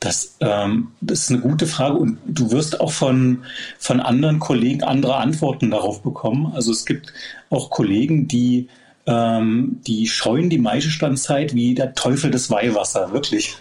Das, 0.01 0.37
ähm, 0.41 0.93
das 1.03 1.21
ist 1.21 1.31
eine 1.31 1.41
gute 1.41 1.67
Frage 1.67 1.99
und 1.99 2.19
du 2.27 2.51
wirst 2.51 2.81
auch 2.81 2.91
von, 2.91 3.45
von 3.79 4.01
anderen 4.01 4.39
Kollegen 4.39 4.83
andere 4.83 5.17
Antworten 5.17 5.71
darauf 5.71 6.03
bekommen. 6.03 6.53
Also 6.55 6.73
es 6.73 6.87
gibt 6.87 7.13
auch 7.51 7.69
Kollegen, 7.69 8.27
die 8.27 8.69
ähm, 9.07 9.81
die 9.87 10.07
scheuen 10.07 10.51
die 10.51 10.59
Maischestandzeit 10.59 11.55
wie 11.55 11.75
der 11.75 11.95
Teufel 11.95 12.31
des 12.31 12.51
Weihwasser, 12.51 13.13
wirklich. 13.13 13.57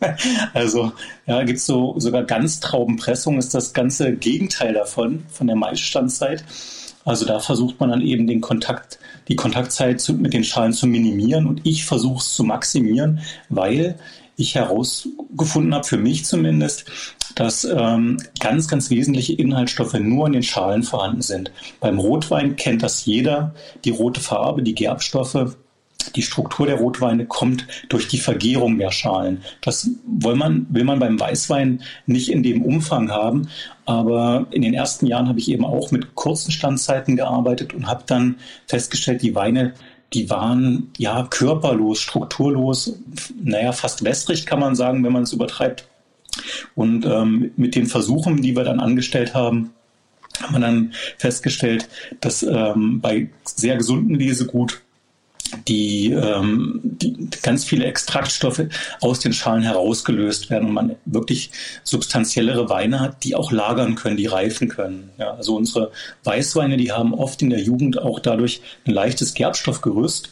also 0.54 0.92
ja, 1.26 1.42
gibt 1.42 1.58
es 1.58 1.66
so 1.66 1.94
sogar 1.98 2.24
Ganztraubenpressung, 2.24 3.38
ist 3.38 3.54
das 3.54 3.72
ganze 3.72 4.14
Gegenteil 4.14 4.74
davon, 4.74 5.24
von 5.28 5.46
der 5.46 5.56
Maischestandzeit. 5.56 6.44
Also 7.04 7.24
da 7.24 7.40
versucht 7.40 7.80
man 7.80 7.90
dann 7.90 8.02
eben 8.02 8.26
den 8.26 8.40
Kontakt, 8.40 8.98
die 9.28 9.36
Kontaktzeit 9.36 10.00
zu, 10.00 10.14
mit 10.14 10.34
den 10.34 10.44
Schalen 10.44 10.72
zu 10.72 10.86
minimieren 10.86 11.46
und 11.46 11.62
ich 11.64 11.84
versuche 11.84 12.18
es 12.18 12.34
zu 12.34 12.44
maximieren, 12.44 13.20
weil 13.48 13.98
ich 14.40 14.54
herausgefunden 14.54 15.74
habe, 15.74 15.84
für 15.84 15.98
mich 15.98 16.24
zumindest, 16.24 16.86
dass 17.34 17.64
ähm, 17.64 18.18
ganz, 18.40 18.68
ganz 18.68 18.90
wesentliche 18.90 19.34
Inhaltsstoffe 19.34 19.94
nur 19.94 20.26
in 20.26 20.32
den 20.32 20.42
Schalen 20.42 20.82
vorhanden 20.82 21.22
sind. 21.22 21.52
Beim 21.80 21.98
Rotwein 21.98 22.56
kennt 22.56 22.82
das 22.82 23.04
jeder, 23.04 23.54
die 23.84 23.90
rote 23.90 24.20
Farbe, 24.20 24.62
die 24.62 24.74
Gerbstoffe. 24.74 25.56
Die 26.16 26.22
Struktur 26.22 26.66
der 26.66 26.76
Rotweine 26.76 27.26
kommt 27.26 27.66
durch 27.90 28.08
die 28.08 28.18
Vergärung 28.18 28.78
der 28.78 28.90
Schalen. 28.90 29.42
Das 29.60 29.90
will 30.06 30.34
man, 30.34 30.66
will 30.70 30.84
man 30.84 30.98
beim 30.98 31.20
Weißwein 31.20 31.82
nicht 32.06 32.30
in 32.30 32.42
dem 32.42 32.62
Umfang 32.62 33.10
haben. 33.10 33.48
Aber 33.84 34.46
in 34.50 34.62
den 34.62 34.72
ersten 34.72 35.06
Jahren 35.06 35.28
habe 35.28 35.38
ich 35.38 35.50
eben 35.50 35.64
auch 35.64 35.90
mit 35.90 36.14
kurzen 36.14 36.52
Standzeiten 36.52 37.16
gearbeitet 37.16 37.74
und 37.74 37.86
habe 37.86 38.04
dann 38.06 38.36
festgestellt, 38.66 39.20
die 39.20 39.34
Weine 39.34 39.74
die 40.12 40.28
waren 40.28 40.90
ja 40.98 41.26
körperlos, 41.28 42.00
strukturlos, 42.00 42.98
naja, 43.42 43.72
fast 43.72 44.04
wässrig 44.04 44.46
kann 44.46 44.60
man 44.60 44.74
sagen, 44.74 45.04
wenn 45.04 45.12
man 45.12 45.22
es 45.22 45.32
übertreibt. 45.32 45.86
Und 46.74 47.04
ähm, 47.06 47.52
mit 47.56 47.74
den 47.74 47.86
Versuchen, 47.86 48.42
die 48.42 48.56
wir 48.56 48.64
dann 48.64 48.80
angestellt 48.80 49.34
haben, 49.34 49.70
haben 50.40 50.54
wir 50.54 50.60
dann 50.60 50.92
festgestellt, 51.18 51.88
dass 52.20 52.42
ähm, 52.42 53.00
bei 53.00 53.28
sehr 53.44 53.76
gesunden 53.76 54.14
Lesegut 54.14 54.80
die, 55.68 56.12
ähm, 56.12 56.80
die 56.82 57.28
ganz 57.42 57.64
viele 57.64 57.84
Extraktstoffe 57.84 58.64
aus 59.00 59.20
den 59.20 59.32
Schalen 59.32 59.62
herausgelöst 59.62 60.50
werden 60.50 60.68
und 60.68 60.74
man 60.74 60.96
wirklich 61.04 61.50
substanziellere 61.84 62.68
Weine 62.68 63.00
hat, 63.00 63.24
die 63.24 63.34
auch 63.34 63.52
lagern 63.52 63.94
können, 63.94 64.16
die 64.16 64.26
reifen 64.26 64.68
können. 64.68 65.10
Ja, 65.18 65.34
also 65.34 65.56
unsere 65.56 65.92
Weißweine, 66.24 66.76
die 66.76 66.92
haben 66.92 67.14
oft 67.14 67.42
in 67.42 67.50
der 67.50 67.60
Jugend 67.60 67.98
auch 67.98 68.20
dadurch 68.20 68.60
ein 68.86 68.92
leichtes 68.92 69.34
Gerbstoffgerüst 69.34 70.30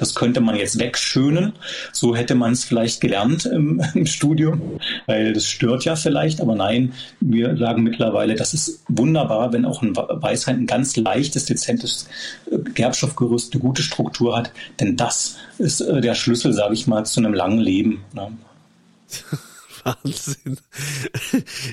das 0.00 0.14
könnte 0.14 0.40
man 0.40 0.56
jetzt 0.56 0.78
wegschönen. 0.78 1.52
So 1.92 2.16
hätte 2.16 2.34
man 2.34 2.52
es 2.52 2.64
vielleicht 2.64 3.02
gelernt 3.02 3.44
im, 3.44 3.82
im, 3.94 4.06
Studium, 4.06 4.80
weil 5.04 5.34
das 5.34 5.46
stört 5.46 5.84
ja 5.84 5.94
vielleicht. 5.94 6.40
Aber 6.40 6.54
nein, 6.54 6.94
wir 7.20 7.54
sagen 7.58 7.82
mittlerweile, 7.82 8.34
das 8.34 8.54
ist 8.54 8.82
wunderbar, 8.88 9.52
wenn 9.52 9.66
auch 9.66 9.82
ein 9.82 9.94
Weißwein 9.94 10.60
ein 10.60 10.66
ganz 10.66 10.96
leichtes, 10.96 11.44
dezentes 11.44 12.08
äh, 12.50 12.56
Gerbstoffgerüst, 12.72 13.52
eine 13.52 13.60
gute 13.60 13.82
Struktur 13.82 14.38
hat. 14.38 14.52
Denn 14.80 14.96
das 14.96 15.36
ist 15.58 15.82
äh, 15.82 16.00
der 16.00 16.14
Schlüssel, 16.14 16.54
sage 16.54 16.72
ich 16.72 16.86
mal, 16.86 17.04
zu 17.04 17.20
einem 17.20 17.34
langen 17.34 17.60
Leben. 17.60 18.02
Ne? 18.14 18.32
Wahnsinn. 19.84 20.56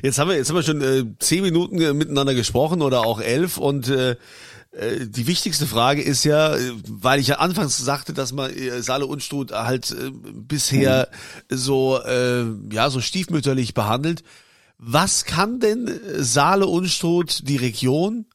Jetzt 0.03 0.19
haben 0.19 0.29
wir, 0.29 0.35
jetzt 0.35 0.49
haben 0.49 0.57
wir 0.57 0.63
schon 0.63 0.81
äh, 0.81 1.05
zehn 1.19 1.43
Minuten 1.43 1.79
äh, 1.79 1.93
miteinander 1.93 2.33
gesprochen 2.33 2.81
oder 2.81 3.05
auch 3.05 3.21
elf 3.21 3.57
und 3.57 3.87
äh, 3.87 4.17
die 4.79 5.27
wichtigste 5.27 5.65
Frage 5.65 6.01
ist 6.01 6.23
ja, 6.23 6.55
weil 6.87 7.19
ich 7.19 7.27
ja 7.27 7.39
anfangs 7.39 7.77
sagte, 7.77 8.13
dass 8.13 8.31
man 8.31 8.51
äh, 8.51 8.81
Saale 8.81 9.07
Unstrut 9.07 9.51
halt 9.51 9.91
äh, 9.91 10.11
bisher 10.11 11.09
mhm. 11.49 11.57
so 11.57 11.99
äh, 12.03 12.45
ja 12.71 12.89
so 12.89 13.01
stiefmütterlich 13.01 13.73
behandelt. 13.73 14.23
Was 14.77 15.25
kann 15.25 15.59
denn 15.59 15.99
Saale 16.17 16.67
Unstrut 16.67 17.47
die 17.47 17.57
Region? 17.57 18.27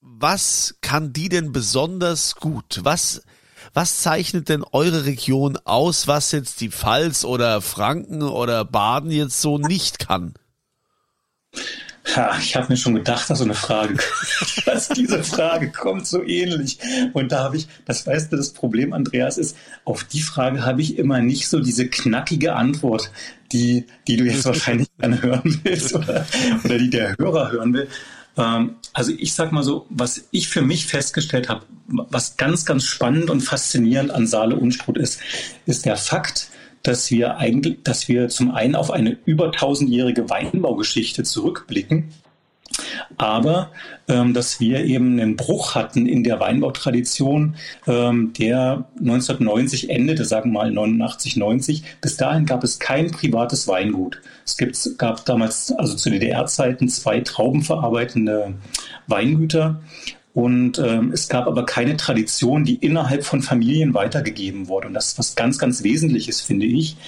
Was 0.00 0.76
kann 0.82 1.12
die 1.14 1.30
denn 1.30 1.52
besonders 1.52 2.36
gut? 2.36 2.80
Was 2.82 3.22
was 3.72 4.00
zeichnet 4.00 4.48
denn 4.48 4.64
eure 4.64 5.04
Region 5.06 5.58
aus, 5.64 6.06
was 6.06 6.32
jetzt 6.32 6.60
die 6.60 6.70
Pfalz 6.70 7.24
oder 7.24 7.60
Franken 7.60 8.22
oder 8.22 8.64
Baden 8.64 9.10
jetzt 9.10 9.40
so 9.40 9.58
nicht 9.58 9.98
kann? 9.98 10.34
Ja, 12.14 12.36
ich 12.38 12.54
habe 12.54 12.68
mir 12.68 12.76
schon 12.76 12.94
gedacht, 12.94 13.28
dass 13.28 13.38
so 13.38 13.44
eine 13.44 13.54
Frage, 13.54 13.96
dass 14.66 14.88
diese 14.88 15.24
Frage 15.24 15.70
kommt 15.70 16.06
so 16.06 16.22
ähnlich. 16.22 16.78
Und 17.12 17.32
da 17.32 17.40
habe 17.44 17.56
ich, 17.56 17.66
das 17.84 18.06
weißt 18.06 18.32
du, 18.32 18.36
das 18.36 18.52
Problem, 18.52 18.92
Andreas, 18.92 19.38
ist, 19.38 19.56
auf 19.84 20.04
die 20.04 20.22
Frage 20.22 20.64
habe 20.64 20.82
ich 20.82 20.98
immer 20.98 21.20
nicht 21.20 21.48
so 21.48 21.60
diese 21.60 21.88
knackige 21.88 22.54
Antwort, 22.54 23.10
die, 23.52 23.86
die 24.06 24.16
du 24.16 24.24
jetzt 24.24 24.44
wahrscheinlich 24.46 24.88
gerne 24.98 25.20
hören 25.20 25.60
willst 25.64 25.94
oder, 25.94 26.26
oder 26.64 26.78
die 26.78 26.90
der 26.90 27.16
Hörer 27.18 27.50
hören 27.50 27.74
will. 27.74 27.88
Ähm, 28.36 28.76
also 28.92 29.12
ich 29.16 29.34
sag 29.34 29.52
mal 29.52 29.62
so, 29.62 29.86
was 29.88 30.28
ich 30.30 30.48
für 30.48 30.62
mich 30.62 30.86
festgestellt 30.86 31.48
habe, 31.48 31.62
was 31.88 32.36
ganz, 32.36 32.64
ganz 32.64 32.84
spannend 32.84 33.30
und 33.30 33.40
faszinierend 33.40 34.10
an 34.10 34.26
Saale 34.26 34.56
Unstrut 34.56 34.98
ist, 34.98 35.20
ist 35.66 35.86
der 35.86 35.96
Fakt, 35.96 36.48
dass 36.86 37.10
wir 37.10 37.38
eigentlich, 37.38 37.82
dass 37.82 38.06
wir 38.06 38.28
zum 38.28 38.52
einen 38.52 38.76
auf 38.76 38.90
eine 38.90 39.16
über 39.24 39.50
tausendjährige 39.50 40.30
Weinbaugeschichte 40.30 41.24
zurückblicken, 41.24 42.12
aber 43.16 43.70
ähm, 44.08 44.34
dass 44.34 44.60
wir 44.60 44.84
eben 44.84 45.18
einen 45.18 45.36
Bruch 45.36 45.74
hatten 45.74 46.06
in 46.06 46.22
der 46.22 46.38
Weinbautradition, 46.38 47.56
ähm, 47.88 48.32
der 48.38 48.84
1990 48.98 49.90
endete, 49.90 50.24
sagen 50.24 50.52
wir 50.52 50.60
mal 50.60 50.70
89, 50.70 51.36
90. 51.36 51.82
Bis 52.00 52.16
dahin 52.16 52.46
gab 52.46 52.62
es 52.62 52.78
kein 52.78 53.10
privates 53.10 53.66
Weingut. 53.66 54.20
Es 54.44 54.56
gibt, 54.56 54.78
gab 54.98 55.24
damals, 55.24 55.72
also 55.72 55.96
zu 55.96 56.10
DDR-Zeiten, 56.10 56.88
zwei 56.88 57.20
traubenverarbeitende 57.20 58.54
Weingüter 59.06 59.80
und 60.36 60.78
ähm, 60.78 61.10
es 61.12 61.28
gab 61.30 61.46
aber 61.46 61.64
keine 61.64 61.96
Tradition, 61.96 62.62
die 62.62 62.74
innerhalb 62.74 63.24
von 63.24 63.40
Familien 63.40 63.94
weitergegeben 63.94 64.68
wurde. 64.68 64.88
Und 64.88 64.92
das 64.92 65.12
ist 65.12 65.18
was 65.18 65.34
ganz, 65.34 65.58
ganz 65.58 65.82
Wesentliches, 65.82 66.42
finde 66.42 66.66
ich. 66.66 66.98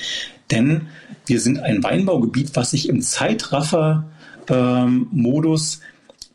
Denn 0.51 0.87
wir 1.27 1.39
sind 1.39 1.59
ein 1.59 1.85
Weinbaugebiet, 1.85 2.57
was 2.57 2.71
sich 2.71 2.89
im 2.89 3.03
Zeitraffer-Modus 3.03 5.75
ähm, 5.75 5.81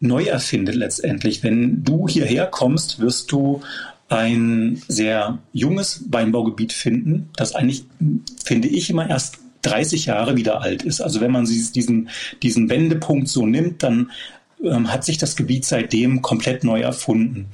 neu 0.02 0.26
erfindet 0.26 0.76
letztendlich. 0.76 1.42
Wenn 1.42 1.84
du 1.84 2.08
hierher 2.08 2.46
kommst, 2.46 3.00
wirst 3.00 3.32
du 3.32 3.62
ein 4.08 4.80
sehr 4.88 5.40
junges 5.52 6.06
Weinbaugebiet 6.10 6.74
finden, 6.74 7.32
das 7.36 7.56
eigentlich, 7.56 7.86
finde 8.46 8.68
ich, 8.68 8.92
immer 8.92 9.10
erst 9.10 9.40
30 9.64 10.06
Jahre 10.06 10.38
wieder 10.38 10.62
alt 10.62 10.84
ist. 10.84 11.02
Also 11.02 11.22
wenn 11.22 11.32
man 11.32 11.46
diesen, 11.46 12.10
diesen 12.44 12.70
Wendepunkt 12.70 13.30
so 13.30 13.48
nimmt, 13.48 13.82
dann 13.82 14.12
ähm, 14.64 14.92
hat 14.92 15.04
sich 15.04 15.18
das 15.18 15.36
Gebiet 15.36 15.66
seitdem 15.66 16.22
komplett 16.22 16.64
neu 16.64 16.82
erfunden. 16.82 17.48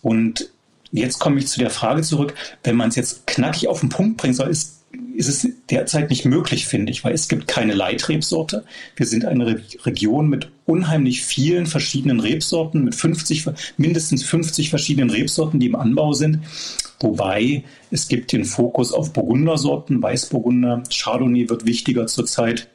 Und 0.00 0.50
jetzt 0.90 1.18
komme 1.18 1.38
ich 1.38 1.48
zu 1.48 1.58
der 1.58 1.70
Frage 1.70 2.02
zurück, 2.02 2.34
wenn 2.64 2.76
man 2.76 2.88
es 2.88 2.96
jetzt 2.96 3.26
knackig 3.26 3.68
auf 3.68 3.80
den 3.80 3.88
Punkt 3.88 4.16
bringen 4.16 4.34
soll, 4.34 4.48
ist 4.48 4.82
ist 5.14 5.28
es 5.28 5.46
derzeit 5.70 6.10
nicht 6.10 6.24
möglich, 6.24 6.66
finde 6.66 6.92
ich, 6.92 7.04
weil 7.04 7.14
es 7.14 7.28
gibt 7.28 7.48
keine 7.48 7.74
Leitrebsorte. 7.74 8.64
Wir 8.96 9.06
sind 9.06 9.24
eine 9.24 9.46
Re 9.46 9.60
Region 9.84 10.28
mit 10.28 10.50
unheimlich 10.66 11.22
vielen 11.22 11.66
verschiedenen 11.66 12.20
Rebsorten, 12.20 12.84
mit 12.84 12.94
50, 12.94 13.46
mindestens 13.76 14.22
50 14.22 14.70
verschiedenen 14.70 15.10
Rebsorten, 15.10 15.60
die 15.60 15.66
im 15.66 15.76
Anbau 15.76 16.12
sind. 16.12 16.40
Wobei 17.00 17.64
es 17.90 18.08
gibt 18.08 18.32
den 18.32 18.44
Fokus 18.44 18.92
auf 18.92 19.12
Burgundersorten, 19.12 20.02
Weißburgunder, 20.02 20.82
Chardonnay 20.90 21.48
wird 21.48 21.66
wichtiger 21.66 22.06
zurzeit 22.06 22.68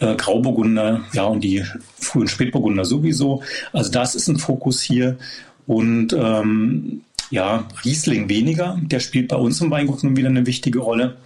äh, 0.00 0.14
Grauburgunder, 0.14 1.02
ja, 1.12 1.24
und 1.24 1.42
die 1.42 1.64
frühen 1.98 2.28
Spätburgunder 2.28 2.84
sowieso. 2.84 3.42
Also 3.72 3.90
das 3.90 4.14
ist 4.14 4.28
ein 4.28 4.38
Fokus 4.38 4.80
hier. 4.80 5.18
Und 5.66 6.12
ähm, 6.12 7.02
ja, 7.30 7.68
Riesling 7.84 8.28
weniger. 8.28 8.78
Der 8.82 9.00
spielt 9.00 9.28
bei 9.28 9.36
uns 9.36 9.60
im 9.60 9.70
Weingut 9.70 10.02
nun 10.02 10.16
wieder 10.16 10.28
eine 10.28 10.46
wichtige 10.46 10.78
Rolle. 10.78 11.16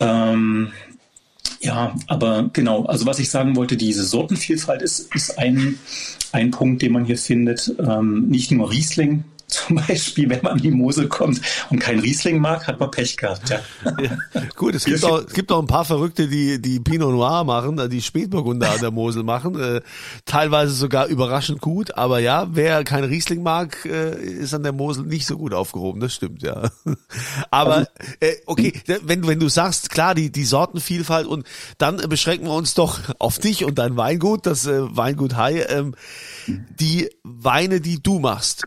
Ähm, 0.00 0.72
ja, 1.60 1.94
aber 2.08 2.50
genau, 2.52 2.84
also 2.84 3.06
was 3.06 3.18
ich 3.18 3.30
sagen 3.30 3.56
wollte, 3.56 3.76
diese 3.76 4.04
Sortenvielfalt 4.04 4.82
ist, 4.82 5.14
ist 5.14 5.38
ein, 5.38 5.78
ein 6.30 6.50
Punkt, 6.50 6.82
den 6.82 6.92
man 6.92 7.04
hier 7.04 7.16
findet. 7.16 7.74
Ähm, 7.78 8.28
nicht 8.28 8.50
nur 8.50 8.70
Riesling, 8.70 9.24
zum 9.46 9.76
Beispiel, 9.76 10.28
wenn 10.30 10.42
man 10.42 10.52
an 10.52 10.58
die 10.58 10.70
Mosel 10.70 11.08
kommt 11.08 11.40
und 11.70 11.78
kein 11.78 11.98
Riesling 11.98 12.38
mag, 12.38 12.66
hat 12.66 12.80
man 12.80 12.90
Pech 12.90 13.16
gehabt. 13.16 13.50
Ja. 13.50 13.60
ja 14.00 14.42
gut, 14.56 14.74
es 14.74 14.84
gibt, 14.84 15.04
auch, 15.04 15.20
es 15.20 15.32
gibt 15.32 15.52
auch 15.52 15.60
ein 15.60 15.66
paar 15.66 15.84
Verrückte, 15.84 16.28
die 16.28 16.60
die 16.60 16.80
Pinot 16.80 17.12
Noir 17.12 17.44
machen, 17.44 17.88
die 17.90 18.02
Spätburgunder 18.02 18.70
an 18.70 18.80
der 18.80 18.90
Mosel 18.90 19.22
machen, 19.22 19.58
äh, 19.58 19.80
teilweise 20.24 20.72
sogar 20.72 21.06
überraschend 21.06 21.60
gut. 21.60 21.96
Aber 21.96 22.18
ja, 22.18 22.48
wer 22.52 22.84
kein 22.84 23.04
Riesling 23.04 23.42
mag, 23.42 23.84
äh, 23.84 24.22
ist 24.22 24.54
an 24.54 24.62
der 24.62 24.72
Mosel 24.72 25.04
nicht 25.04 25.26
so 25.26 25.36
gut 25.36 25.54
aufgehoben. 25.54 26.00
Das 26.00 26.14
stimmt, 26.14 26.42
ja. 26.42 26.70
Aber 27.50 27.74
also, 27.74 27.90
äh, 28.20 28.34
okay, 28.46 28.72
wenn 29.02 29.26
wenn 29.26 29.40
du 29.40 29.48
sagst, 29.48 29.90
klar, 29.90 30.14
die 30.14 30.32
die 30.32 30.44
Sortenvielfalt 30.44 31.26
und 31.26 31.46
dann 31.78 31.96
beschränken 32.08 32.46
wir 32.46 32.54
uns 32.54 32.74
doch 32.74 33.00
auf 33.18 33.38
dich 33.38 33.64
und 33.64 33.78
dein 33.78 33.96
Weingut, 33.96 34.46
das 34.46 34.66
äh, 34.66 34.96
Weingut 34.96 35.36
Hai. 35.36 35.64
Ähm, 35.68 35.94
die 36.46 37.08
Weine, 37.22 37.80
die 37.80 38.02
du 38.02 38.18
machst, 38.18 38.66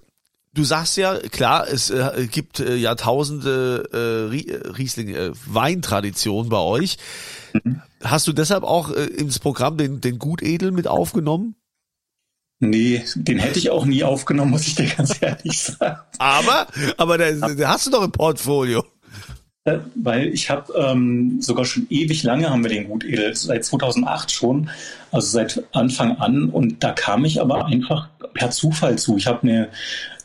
Du 0.57 0.63
sagst 0.63 0.97
ja, 0.97 1.19
klar, 1.19 1.67
es 1.67 1.91
äh, 1.91 2.27
gibt 2.31 2.59
äh, 2.59 2.75
Jahrtausende 2.75 3.89
äh, 3.93 4.69
Riesling 4.71 5.09
äh, 5.09 5.29
Weintradition 5.45 6.49
bei 6.49 6.57
euch. 6.57 6.97
Mhm. 7.53 7.83
Hast 8.03 8.25
du 8.25 8.33
deshalb 8.33 8.63
auch 8.63 8.89
äh, 8.89 9.03
ins 9.05 9.37
Programm 9.37 9.77
den, 9.77 10.01
den 10.01 10.17
Gutedel 10.17 10.71
mit 10.71 10.87
aufgenommen? 10.87 11.53
Nee, 12.57 13.05
den 13.13 13.37
hätte 13.37 13.59
ich 13.59 13.69
auch 13.69 13.85
nie 13.85 14.03
aufgenommen, 14.03 14.49
muss 14.49 14.65
ich 14.65 14.73
dir 14.73 14.87
ganz 14.87 15.17
ehrlich 15.21 15.59
sagen. 15.59 15.99
Aber, 16.17 16.65
aber 16.97 17.19
der 17.19 17.69
hast 17.69 17.85
du 17.85 17.91
doch 17.91 18.03
im 18.03 18.11
Portfolio. 18.11 18.83
Weil 19.95 20.27
ich 20.27 20.49
habe 20.49 20.73
ähm, 20.73 21.41
sogar 21.41 21.65
schon 21.65 21.87
ewig 21.89 22.23
lange 22.23 22.49
haben 22.49 22.63
wir 22.63 22.69
den 22.69 22.87
Gutedel, 22.87 23.35
seit 23.35 23.65
2008 23.65 24.31
schon, 24.31 24.69
also 25.11 25.27
seit 25.27 25.63
Anfang 25.73 26.17
an. 26.17 26.49
Und 26.49 26.83
da 26.83 26.91
kam 26.91 27.25
ich 27.25 27.41
aber 27.41 27.65
einfach 27.65 28.09
per 28.33 28.51
Zufall 28.51 28.97
zu. 28.97 29.17
Ich 29.17 29.27
habe 29.27 29.43
eine 29.43 29.69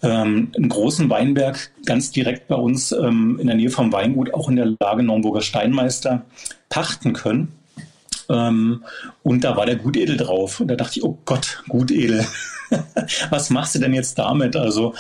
ähm, 0.02 0.50
einen 0.56 0.68
großen 0.68 1.08
Weinberg 1.10 1.70
ganz 1.84 2.10
direkt 2.10 2.48
bei 2.48 2.56
uns 2.56 2.92
ähm, 2.92 3.38
in 3.40 3.46
der 3.46 3.56
Nähe 3.56 3.70
vom 3.70 3.92
Weingut, 3.92 4.34
auch 4.34 4.48
in 4.48 4.56
der 4.56 4.74
Lage 4.80 5.02
Naumburger 5.02 5.42
Steinmeister, 5.42 6.22
pachten 6.68 7.12
können. 7.12 7.52
Ähm, 8.28 8.82
und 9.22 9.44
da 9.44 9.56
war 9.56 9.66
der 9.66 9.76
Gutedel 9.76 10.16
drauf. 10.16 10.60
Und 10.60 10.68
da 10.68 10.74
dachte 10.74 10.98
ich, 10.98 11.04
oh 11.04 11.18
Gott, 11.24 11.62
Gutedel. 11.68 12.26
Was 13.30 13.50
machst 13.50 13.74
du 13.74 13.78
denn 13.78 13.94
jetzt 13.94 14.18
damit? 14.18 14.56
Also, 14.56 14.94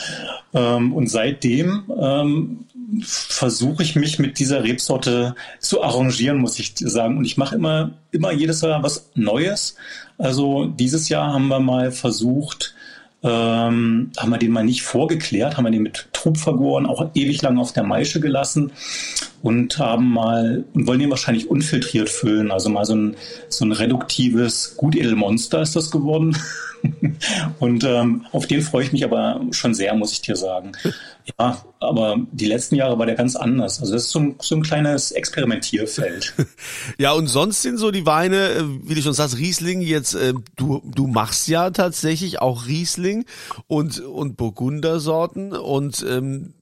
ähm, 0.54 0.92
und 0.92 1.08
seitdem 1.08 1.84
ähm, 1.98 2.64
versuche 3.00 3.82
ich 3.82 3.96
mich 3.96 4.18
mit 4.18 4.38
dieser 4.38 4.64
Rebsorte 4.64 5.34
zu 5.58 5.82
arrangieren, 5.82 6.38
muss 6.38 6.58
ich 6.58 6.74
sagen. 6.76 7.16
Und 7.16 7.24
ich 7.24 7.36
mache 7.36 7.54
immer, 7.54 7.92
immer 8.10 8.32
jedes 8.32 8.60
Jahr 8.60 8.82
was 8.82 9.10
Neues. 9.14 9.76
Also 10.18 10.66
dieses 10.66 11.08
Jahr 11.08 11.32
haben 11.32 11.48
wir 11.48 11.60
mal 11.60 11.90
versucht, 11.90 12.74
ähm, 13.22 14.10
haben 14.16 14.30
wir 14.30 14.38
den 14.38 14.50
mal 14.50 14.64
nicht 14.64 14.82
vorgeklärt, 14.82 15.56
haben 15.56 15.64
wir 15.64 15.70
den 15.70 15.82
mit 15.82 16.11
Trub 16.22 16.38
vergoren, 16.38 16.86
auch 16.86 17.10
ewig 17.14 17.42
lang 17.42 17.58
auf 17.58 17.72
der 17.72 17.82
Maische 17.82 18.20
gelassen 18.20 18.70
und 19.42 19.78
haben 19.78 20.12
mal 20.12 20.64
und 20.72 20.86
wollen 20.86 21.00
den 21.00 21.10
wahrscheinlich 21.10 21.50
unfiltriert 21.50 22.08
füllen. 22.08 22.52
Also 22.52 22.70
mal 22.70 22.84
so 22.84 22.94
ein, 22.94 23.16
so 23.48 23.64
ein 23.64 23.72
reduktives 23.72 24.76
Gutedelmonster 24.76 25.62
ist 25.62 25.74
das 25.74 25.90
geworden. 25.90 26.36
und 27.58 27.84
ähm, 27.84 28.26
auf 28.32 28.46
den 28.46 28.62
freue 28.62 28.84
ich 28.84 28.92
mich 28.92 29.04
aber 29.04 29.40
schon 29.50 29.74
sehr, 29.74 29.94
muss 29.94 30.12
ich 30.12 30.22
dir 30.22 30.36
sagen. 30.36 30.72
Ja, 31.38 31.64
aber 31.78 32.16
die 32.32 32.46
letzten 32.46 32.74
Jahre 32.74 32.98
war 32.98 33.06
der 33.06 33.14
ganz 33.14 33.36
anders. 33.36 33.80
Also 33.80 33.92
das 33.92 34.04
ist 34.04 34.10
so 34.10 34.18
ein, 34.18 34.34
so 34.40 34.56
ein 34.56 34.62
kleines 34.62 35.12
Experimentierfeld. 35.12 36.34
ja, 36.98 37.12
und 37.12 37.28
sonst 37.28 37.62
sind 37.62 37.78
so 37.78 37.90
die 37.90 38.06
Weine, 38.06 38.50
äh, 38.50 38.64
wie 38.82 38.94
du 38.94 39.02
schon 39.02 39.12
sagst, 39.12 39.38
Riesling 39.38 39.82
jetzt, 39.82 40.14
äh, 40.14 40.34
du, 40.56 40.82
du 40.84 41.06
machst 41.06 41.46
ja 41.48 41.70
tatsächlich 41.70 42.40
auch 42.40 42.66
Riesling 42.66 43.24
und, 43.68 44.00
und 44.00 44.36
Burgundersorten 44.36 45.52
und 45.52 46.02
ähm, 46.18 46.54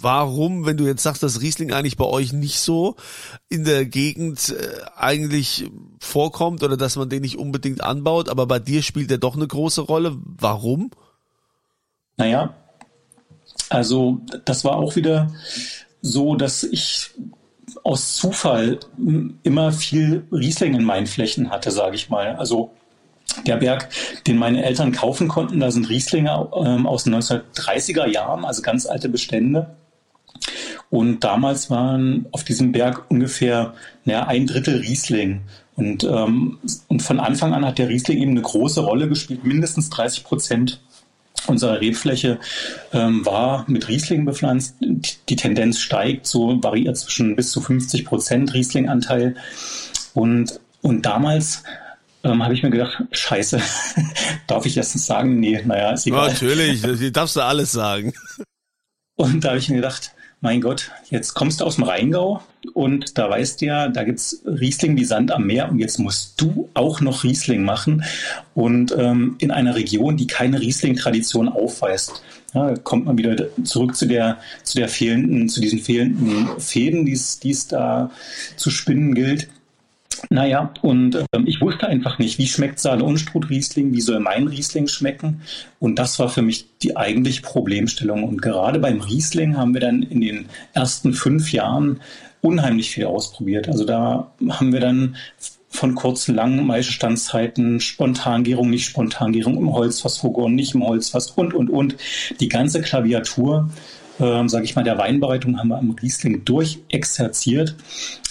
warum, 0.00 0.66
wenn 0.66 0.76
du 0.76 0.84
jetzt 0.84 1.02
sagst, 1.02 1.22
dass 1.22 1.40
Riesling 1.40 1.72
eigentlich 1.72 1.96
bei 1.96 2.04
euch 2.04 2.32
nicht 2.32 2.60
so 2.60 2.96
in 3.48 3.64
der 3.64 3.86
Gegend 3.86 4.50
äh, 4.50 4.84
eigentlich 4.96 5.70
vorkommt 6.00 6.62
oder 6.62 6.76
dass 6.76 6.96
man 6.96 7.08
den 7.08 7.22
nicht 7.22 7.38
unbedingt 7.38 7.82
anbaut, 7.82 8.28
aber 8.28 8.46
bei 8.46 8.58
dir 8.58 8.82
spielt 8.82 9.10
er 9.10 9.18
doch 9.18 9.36
eine 9.36 9.46
große 9.46 9.82
Rolle. 9.82 10.16
Warum? 10.24 10.90
Naja, 12.16 12.54
also 13.68 14.20
das 14.44 14.64
war 14.64 14.76
auch 14.76 14.96
wieder 14.96 15.32
so, 16.02 16.36
dass 16.36 16.62
ich 16.62 17.10
aus 17.82 18.16
Zufall 18.16 18.78
immer 19.42 19.72
viel 19.72 20.26
Riesling 20.30 20.74
in 20.74 20.84
meinen 20.84 21.06
Flächen 21.06 21.50
hatte, 21.50 21.70
sage 21.70 21.96
ich 21.96 22.08
mal. 22.08 22.36
Also 22.36 22.70
der 23.46 23.56
Berg, 23.56 23.88
den 24.26 24.38
meine 24.38 24.64
Eltern 24.64 24.92
kaufen 24.92 25.28
konnten, 25.28 25.60
da 25.60 25.70
sind 25.70 25.88
Rieslinge 25.88 26.48
ähm, 26.56 26.86
aus 26.86 27.04
den 27.04 27.14
1930er 27.14 28.06
Jahren, 28.06 28.44
also 28.44 28.62
ganz 28.62 28.86
alte 28.86 29.08
Bestände. 29.08 29.76
Und 30.90 31.24
damals 31.24 31.70
waren 31.70 32.26
auf 32.32 32.44
diesem 32.44 32.72
Berg 32.72 33.10
ungefähr 33.10 33.74
naja, 34.04 34.26
ein 34.26 34.46
Drittel 34.46 34.78
Riesling. 34.78 35.42
Und, 35.74 36.04
ähm, 36.04 36.58
und 36.88 37.02
von 37.02 37.20
Anfang 37.20 37.52
an 37.52 37.66
hat 37.66 37.78
der 37.78 37.88
Riesling 37.88 38.18
eben 38.18 38.30
eine 38.30 38.42
große 38.42 38.80
Rolle 38.80 39.08
gespielt, 39.08 39.44
mindestens 39.44 39.90
30 39.90 40.24
Prozent 40.24 40.80
unserer 41.48 41.80
Rebfläche 41.80 42.38
ähm, 42.92 43.24
war 43.26 43.64
mit 43.68 43.88
Riesling 43.88 44.24
bepflanzt. 44.24 44.76
Die 44.80 45.36
Tendenz 45.36 45.78
steigt, 45.78 46.26
so 46.26 46.62
variiert 46.62 46.96
zwischen 46.96 47.36
bis 47.36 47.50
zu 47.50 47.60
50 47.60 48.04
Prozent 48.04 48.54
Rieslinganteil. 48.54 49.36
Und, 50.14 50.60
und 50.82 51.04
damals 51.04 51.62
ähm, 52.26 52.42
habe 52.42 52.54
ich 52.54 52.62
mir 52.62 52.70
gedacht, 52.70 53.02
scheiße, 53.10 53.60
darf 54.46 54.66
ich 54.66 54.76
erstens 54.76 55.06
sagen? 55.06 55.38
Nee, 55.38 55.62
naja, 55.64 55.92
ist 55.92 56.06
egal. 56.06 56.28
natürlich, 56.28 56.82
darfst 57.12 57.36
du 57.36 57.40
alles 57.40 57.72
sagen. 57.72 58.12
Und 59.16 59.44
da 59.44 59.48
habe 59.50 59.58
ich 59.58 59.68
mir 59.68 59.76
gedacht, 59.76 60.12
mein 60.40 60.60
Gott, 60.60 60.90
jetzt 61.08 61.34
kommst 61.34 61.60
du 61.60 61.64
aus 61.64 61.76
dem 61.76 61.84
Rheingau 61.84 62.42
und 62.74 63.16
da 63.16 63.30
weißt 63.30 63.60
du 63.60 63.66
ja, 63.66 63.88
da 63.88 64.04
gibt's 64.04 64.42
Riesling 64.44 64.96
wie 64.96 65.04
Sand 65.04 65.32
am 65.32 65.46
Meer 65.46 65.70
und 65.70 65.78
jetzt 65.78 65.98
musst 65.98 66.40
du 66.40 66.68
auch 66.74 67.00
noch 67.00 67.24
Riesling 67.24 67.64
machen 67.64 68.04
und 68.54 68.94
ähm, 68.96 69.36
in 69.38 69.50
einer 69.50 69.74
Region, 69.74 70.16
die 70.16 70.26
keine 70.26 70.60
Riesling-Tradition 70.60 71.48
aufweist. 71.48 72.22
Ja, 72.54 72.74
kommt 72.76 73.06
man 73.06 73.18
wieder 73.18 73.48
zurück 73.64 73.96
zu 73.96 74.06
der, 74.06 74.38
zu 74.62 74.76
der 74.76 74.88
fehlenden, 74.88 75.48
zu 75.48 75.60
diesen 75.60 75.78
fehlenden 75.78 76.60
Fäden, 76.60 77.04
die 77.06 77.12
es 77.12 77.68
da 77.68 78.10
zu 78.56 78.70
spinnen 78.70 79.14
gilt. 79.14 79.48
Naja, 80.30 80.72
und 80.82 81.16
ähm, 81.32 81.46
ich 81.46 81.60
wusste 81.60 81.86
einfach 81.86 82.18
nicht, 82.18 82.38
wie 82.38 82.46
schmeckt 82.46 82.78
Saale 82.78 83.04
Unstrut 83.04 83.50
Riesling, 83.50 83.92
wie 83.92 84.00
soll 84.00 84.20
mein 84.20 84.46
Riesling 84.46 84.88
schmecken? 84.88 85.42
Und 85.78 85.98
das 85.98 86.18
war 86.18 86.28
für 86.28 86.42
mich 86.42 86.66
die 86.82 86.96
eigentliche 86.96 87.42
Problemstellung. 87.42 88.24
Und 88.24 88.42
gerade 88.42 88.78
beim 88.78 89.00
Riesling 89.00 89.56
haben 89.56 89.74
wir 89.74 89.80
dann 89.80 90.02
in 90.02 90.20
den 90.20 90.46
ersten 90.72 91.12
fünf 91.12 91.52
Jahren 91.52 92.00
unheimlich 92.40 92.90
viel 92.90 93.06
ausprobiert. 93.06 93.68
Also 93.68 93.84
da 93.84 94.30
haben 94.48 94.72
wir 94.72 94.80
dann 94.80 95.16
von 95.68 95.94
kurzen, 95.94 96.34
langen 96.34 96.66
Maischestandzeiten, 96.66 97.80
Spontangärung, 97.80 98.70
nicht 98.70 98.86
Spontangärung, 98.86 99.56
im 99.58 99.72
Holzfass 99.72 100.18
vergoren, 100.18 100.54
nicht 100.54 100.74
im 100.74 100.84
Holzfass 100.84 101.30
und, 101.30 101.54
und, 101.54 101.68
und. 101.68 101.96
Die 102.40 102.48
ganze 102.48 102.80
Klaviatur, 102.80 103.68
äh, 104.18 104.48
sage 104.48 104.64
ich 104.64 104.74
mal, 104.76 104.84
der 104.84 104.98
Weinbereitung 104.98 105.58
haben 105.58 105.68
wir 105.68 105.78
am 105.78 105.90
Riesling 105.90 106.44
durchexerziert 106.44 107.74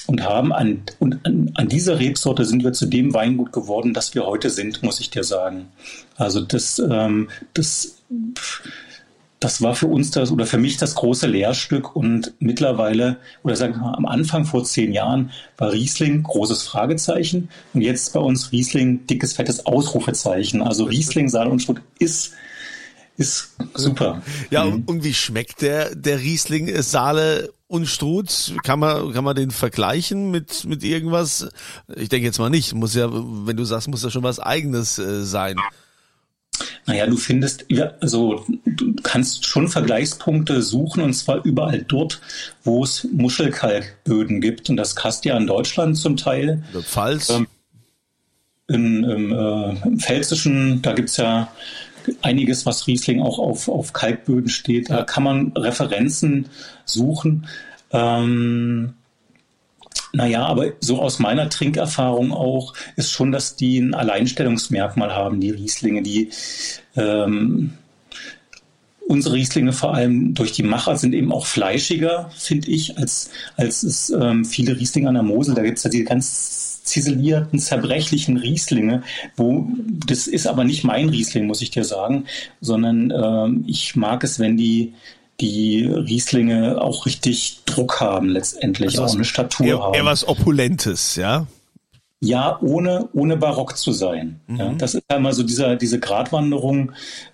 und 0.07 0.23
haben 0.23 0.53
an, 0.53 0.83
und 0.99 1.25
an, 1.25 1.51
an 1.55 1.67
dieser 1.67 1.99
Rebsorte 1.99 2.45
sind 2.45 2.63
wir 2.63 2.73
zu 2.73 2.85
dem 2.85 3.13
Weingut 3.13 3.51
geworden, 3.51 3.93
das 3.93 4.13
wir 4.15 4.25
heute 4.25 4.49
sind, 4.49 4.83
muss 4.83 4.99
ich 4.99 5.09
dir 5.09 5.23
sagen. 5.23 5.67
Also 6.15 6.41
das, 6.41 6.79
ähm, 6.79 7.29
das, 7.53 7.97
das 9.39 9.61
war 9.61 9.75
für 9.75 9.87
uns 9.87 10.11
das 10.11 10.31
oder 10.31 10.45
für 10.45 10.57
mich 10.57 10.77
das 10.77 10.95
große 10.95 11.27
Lehrstück 11.27 11.95
und 11.95 12.33
mittlerweile 12.39 13.17
oder 13.43 13.55
sagen 13.55 13.73
wir 13.73 13.81
mal 13.81 13.95
am 13.95 14.05
Anfang 14.05 14.45
vor 14.45 14.63
zehn 14.63 14.93
Jahren 14.93 15.31
war 15.57 15.71
Riesling 15.71 16.23
großes 16.23 16.63
Fragezeichen 16.63 17.49
und 17.73 17.81
jetzt 17.81 18.13
bei 18.13 18.19
uns 18.19 18.51
Riesling 18.51 19.05
dickes 19.07 19.33
fettes 19.33 19.65
Ausrufezeichen. 19.65 20.61
Also 20.61 20.85
Riesling 20.85 21.29
Saal 21.29 21.47
und 21.47 21.61
Stutt 21.61 21.81
ist 21.99 22.33
ist 23.17 23.55
super. 23.73 24.21
Ja, 24.49 24.65
mhm. 24.65 24.83
und 24.85 25.03
wie 25.03 25.13
schmeckt 25.13 25.61
der, 25.61 25.95
der 25.95 26.19
Riesling 26.19 26.81
Saale 26.81 27.51
und 27.67 27.87
Struth? 27.87 28.53
Kann 28.63 28.79
man, 28.79 29.13
kann 29.13 29.23
man 29.23 29.35
den 29.35 29.51
vergleichen 29.51 30.31
mit, 30.31 30.65
mit 30.65 30.83
irgendwas? 30.83 31.47
Ich 31.95 32.09
denke 32.09 32.25
jetzt 32.25 32.39
mal 32.39 32.49
nicht. 32.49 32.73
Muss 32.73 32.93
ja, 32.93 33.09
wenn 33.11 33.57
du 33.57 33.63
sagst, 33.63 33.87
muss 33.87 34.03
ja 34.03 34.09
schon 34.09 34.23
was 34.23 34.39
eigenes 34.39 34.99
äh, 34.99 35.23
sein. 35.23 35.57
Naja, 36.85 37.07
du 37.07 37.17
findest, 37.17 37.65
ja, 37.67 37.93
also 37.99 38.45
du 38.65 38.95
kannst 39.01 39.45
schon 39.45 39.67
Vergleichspunkte 39.67 40.61
suchen 40.61 41.03
und 41.03 41.13
zwar 41.13 41.43
überall 41.43 41.83
dort, 41.83 42.21
wo 42.63 42.83
es 42.83 43.07
Muschelkalkböden 43.11 44.41
gibt. 44.41 44.69
Und 44.69 44.77
das 44.77 44.95
kannst 44.95 45.25
du 45.25 45.29
ja 45.29 45.37
in 45.37 45.47
Deutschland 45.47 45.97
zum 45.97 46.17
Teil. 46.17 46.63
Pfalz. 46.83 47.29
Ähm, 47.29 47.47
in, 48.67 49.03
im, 49.03 49.31
äh, 49.31 49.87
im 49.87 49.99
Pfälzischen, 49.99 50.81
da 50.81 50.93
gibt's 50.93 51.17
ja 51.17 51.51
einiges, 52.21 52.65
was 52.65 52.87
Riesling 52.87 53.21
auch 53.21 53.39
auf, 53.39 53.67
auf 53.67 53.93
Kalkböden 53.93 54.49
steht. 54.49 54.89
Da 54.89 55.03
kann 55.03 55.23
man 55.23 55.51
Referenzen 55.55 56.47
suchen. 56.85 57.47
Ähm, 57.91 58.93
naja, 60.13 60.45
aber 60.45 60.71
so 60.79 61.01
aus 61.01 61.19
meiner 61.19 61.49
Trinkerfahrung 61.49 62.31
auch 62.31 62.73
ist 62.95 63.11
schon, 63.11 63.31
dass 63.31 63.55
die 63.55 63.79
ein 63.79 63.93
Alleinstellungsmerkmal 63.93 65.13
haben, 65.13 65.41
die 65.41 65.51
Rieslinge, 65.51 66.03
die 66.03 66.29
ähm, 66.95 67.73
unsere 69.07 69.35
Rieslinge 69.35 69.73
vor 69.73 69.93
allem 69.93 70.33
durch 70.33 70.51
die 70.51 70.63
Macher 70.63 70.97
sind 70.97 71.13
eben 71.13 71.31
auch 71.31 71.45
fleischiger, 71.45 72.31
finde 72.35 72.71
ich, 72.71 72.97
als, 72.97 73.29
als 73.57 73.83
es 73.83 74.09
ähm, 74.09 74.45
viele 74.45 74.79
Rieslinge 74.79 75.09
an 75.09 75.15
der 75.15 75.23
Mosel. 75.23 75.53
Da 75.53 75.63
gibt 75.63 75.77
es 75.77 75.83
ja 75.83 75.89
die 75.89 76.03
ganz 76.03 76.74
ziselierten, 76.85 77.59
zerbrechlichen 77.59 78.37
Rieslinge, 78.37 79.03
wo 79.35 79.67
das 80.05 80.27
ist 80.27 80.47
aber 80.47 80.63
nicht 80.63 80.83
mein 80.83 81.09
Riesling, 81.09 81.47
muss 81.47 81.61
ich 81.61 81.71
dir 81.71 81.83
sagen, 81.83 82.25
sondern 82.61 83.11
ähm, 83.11 83.65
ich 83.67 83.95
mag 83.95 84.23
es, 84.23 84.39
wenn 84.39 84.55
die 84.55 84.93
die 85.41 85.85
Rieslinge 85.85 86.81
auch 86.81 87.05
richtig 87.05 87.63
Druck 87.65 87.99
haben 87.99 88.29
letztendlich, 88.29 88.97
also 88.99 89.03
auch 89.03 89.15
eine 89.15 89.25
Statur 89.25 89.65
eher, 89.65 89.83
haben. 89.83 89.93
Eher 89.93 90.05
was 90.05 90.27
Opulentes, 90.27 91.17
ja? 91.17 91.47
Ja, 92.21 92.57
ohne, 92.61 93.09
ohne 93.13 93.35
barock 93.35 93.77
zu 93.77 93.91
sein. 93.91 94.39
Mhm. 94.47 94.55
Ja, 94.55 94.73
das 94.73 94.95
ist 94.95 95.03
einmal 95.09 95.33
so 95.33 95.43
dieser, 95.43 95.75
diese 95.75 95.99
Gratwanderung, 95.99 96.93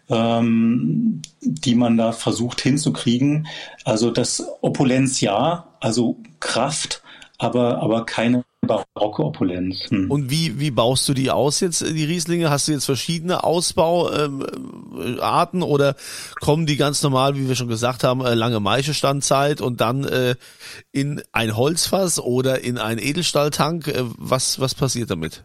ähm, 0.10 1.22
die 1.42 1.76
man 1.76 1.98
da 1.98 2.12
versucht 2.12 2.62
hinzukriegen. 2.62 3.48
Also 3.86 4.10
das 4.10 4.44
Opulenz 4.62 5.22
ja, 5.22 5.68
also 5.80 6.18
Kraft, 6.40 7.04
aber, 7.38 7.82
aber 7.82 8.06
keine 8.06 8.44
barocke 8.62 9.24
Opulenz. 9.24 9.90
Hm. 9.90 10.10
Und 10.10 10.30
wie, 10.30 10.60
wie 10.60 10.72
baust 10.72 11.08
du 11.10 11.14
die 11.14 11.32
aus 11.32 11.60
jetzt, 11.60 11.82
die 11.82 12.06
Rieslinge? 12.06 12.50
Hast 12.50 12.68
du 12.68 12.72
jetzt 12.72 12.86
verschiedene 12.86 13.44
Ausbauarten 13.44 15.62
ähm, 15.62 15.64
oder 15.64 15.96
kommen 16.40 16.66
die 16.66 16.78
ganz 16.78 17.02
normal, 17.02 17.36
wie 17.36 17.48
wir 17.48 17.56
schon 17.56 17.68
gesagt 17.68 18.04
haben, 18.04 18.24
äh, 18.24 18.34
lange 18.34 18.60
Maischestandzeit 18.60 19.62
und 19.62 19.82
dann 19.82 20.04
äh, 20.04 20.36
in 20.92 21.22
ein 21.32 21.58
Holzfass 21.58 22.20
oder 22.20 22.64
in 22.64 22.78
einen 22.78 23.00
Edelstahltank? 23.00 23.88
Äh, 23.88 24.04
was, 24.18 24.60
was 24.60 24.76
passiert 24.76 25.10
damit? 25.10 25.44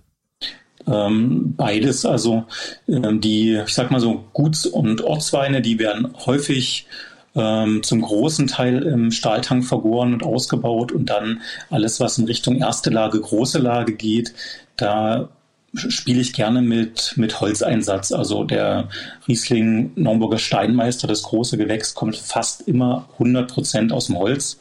Ähm, 0.86 1.54
beides, 1.56 2.06
also 2.06 2.44
ähm, 2.86 3.20
die, 3.20 3.60
ich 3.66 3.74
sag 3.74 3.90
mal 3.90 4.00
so, 4.00 4.24
Guts- 4.32 4.66
und 4.66 5.02
Ortsweine, 5.02 5.62
die 5.62 5.78
werden 5.78 6.14
häufig 6.26 6.86
ähm, 7.36 7.82
zum 7.82 8.00
großen 8.00 8.46
Teil 8.46 8.82
im 8.82 9.10
Stahltank 9.10 9.64
vergoren 9.64 10.14
und 10.14 10.22
ausgebaut 10.22 10.90
und 10.90 11.10
dann 11.10 11.42
alles, 11.70 12.00
was 12.00 12.18
in 12.18 12.24
Richtung 12.24 12.56
erste 12.56 12.90
Lage, 12.90 13.20
große 13.20 13.58
Lage 13.58 13.92
geht, 13.92 14.32
da 14.76 15.28
spiele 15.74 16.20
ich 16.20 16.32
gerne 16.32 16.62
mit, 16.62 17.12
mit 17.16 17.40
Holzeinsatz. 17.40 18.12
Also 18.12 18.44
der 18.44 18.88
Riesling 19.28 19.92
Naumburger 19.96 20.38
Steinmeister, 20.38 21.06
das 21.06 21.22
große 21.22 21.58
Gewächs, 21.58 21.94
kommt 21.94 22.16
fast 22.16 22.62
immer 22.62 23.08
100 23.14 23.52
Prozent 23.52 23.92
aus 23.92 24.06
dem 24.06 24.18
Holz. 24.18 24.58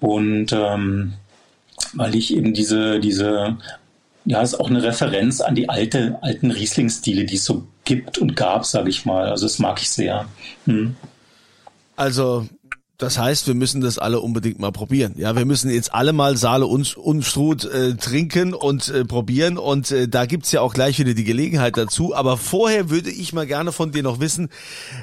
Und 0.00 0.52
ähm, 0.52 1.14
weil 1.94 2.14
ich 2.14 2.36
eben 2.36 2.54
diese, 2.54 3.00
diese, 3.00 3.56
ja, 4.24 4.42
ist 4.42 4.58
auch 4.58 4.68
eine 4.68 4.82
Referenz 4.82 5.40
an 5.40 5.54
die 5.54 5.68
alte, 5.68 6.18
alten 6.20 6.50
Riesling-Stile, 6.50 7.24
die 7.24 7.36
es 7.36 7.44
so 7.44 7.66
gibt 7.84 8.18
und 8.18 8.36
gab, 8.36 8.64
sage 8.64 8.90
ich 8.90 9.04
mal. 9.04 9.28
Also 9.28 9.46
das 9.46 9.58
mag 9.58 9.80
ich 9.80 9.90
sehr. 9.90 10.26
Hm. 10.66 10.96
Also 11.98 12.46
das 12.96 13.18
heißt, 13.18 13.46
wir 13.46 13.54
müssen 13.54 13.80
das 13.80 13.98
alle 13.98 14.20
unbedingt 14.20 14.58
mal 14.58 14.72
probieren. 14.72 15.14
Ja, 15.16 15.36
wir 15.36 15.44
müssen 15.44 15.70
jetzt 15.70 15.94
alle 15.94 16.12
mal 16.12 16.36
Saale 16.36 16.66
und 16.66 16.96
Unstrut 16.96 17.64
äh, 17.64 17.94
trinken 17.94 18.54
und 18.54 18.88
äh, 18.88 19.04
probieren 19.04 19.58
und 19.58 19.90
äh, 19.90 20.08
da 20.08 20.26
gibt's 20.26 20.52
ja 20.52 20.60
auch 20.60 20.74
gleich 20.74 20.98
wieder 20.98 21.14
die 21.14 21.24
Gelegenheit 21.24 21.76
dazu. 21.76 22.14
Aber 22.14 22.36
vorher 22.36 22.88
würde 22.90 23.10
ich 23.10 23.32
mal 23.32 23.46
gerne 23.46 23.72
von 23.72 23.92
dir 23.92 24.02
noch 24.02 24.20
wissen, 24.20 24.48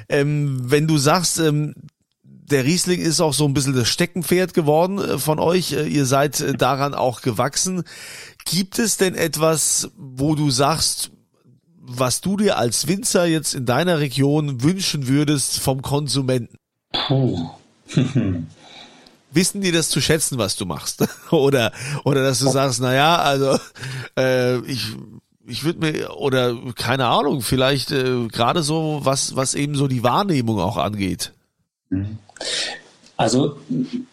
ähm, 0.08 0.60
wenn 0.64 0.86
du 0.86 0.98
sagst, 0.98 1.38
ähm, 1.38 1.74
der 2.22 2.64
Riesling 2.64 3.00
ist 3.00 3.20
auch 3.20 3.34
so 3.34 3.44
ein 3.44 3.54
bisschen 3.54 3.74
das 3.74 3.88
Steckenpferd 3.88 4.54
geworden 4.54 4.98
äh, 4.98 5.18
von 5.18 5.38
euch. 5.38 5.72
Äh, 5.72 5.86
ihr 5.86 6.06
seid 6.06 6.40
äh, 6.40 6.54
daran 6.54 6.94
auch 6.94 7.20
gewachsen. 7.22 7.82
Gibt 8.44 8.78
es 8.78 8.96
denn 8.96 9.14
etwas, 9.14 9.90
wo 9.96 10.34
du 10.34 10.50
sagst, 10.50 11.12
was 11.78 12.20
du 12.20 12.36
dir 12.36 12.58
als 12.58 12.88
Winzer 12.88 13.26
jetzt 13.26 13.54
in 13.54 13.64
deiner 13.64 14.00
Region 14.00 14.62
wünschen 14.62 15.08
würdest 15.08 15.60
vom 15.60 15.82
Konsumenten? 15.82 16.56
Puh. 16.92 17.50
Wissen 19.32 19.60
die 19.60 19.72
das 19.72 19.90
zu 19.90 20.00
schätzen, 20.00 20.38
was 20.38 20.56
du 20.56 20.66
machst? 20.66 21.06
oder, 21.30 21.72
oder 22.04 22.22
dass 22.22 22.38
du 22.38 22.48
sagst, 22.48 22.80
na 22.80 22.94
ja, 22.94 23.16
also 23.16 23.58
äh, 24.18 24.58
ich, 24.60 24.94
ich 25.46 25.64
würde 25.64 25.80
mir, 25.80 26.16
oder 26.16 26.56
keine 26.74 27.06
Ahnung, 27.06 27.42
vielleicht 27.42 27.92
äh, 27.92 28.28
gerade 28.28 28.62
so, 28.62 29.00
was, 29.02 29.36
was 29.36 29.54
eben 29.54 29.74
so 29.74 29.88
die 29.88 30.02
Wahrnehmung 30.02 30.58
auch 30.58 30.76
angeht. 30.76 31.32
Also 33.16 33.58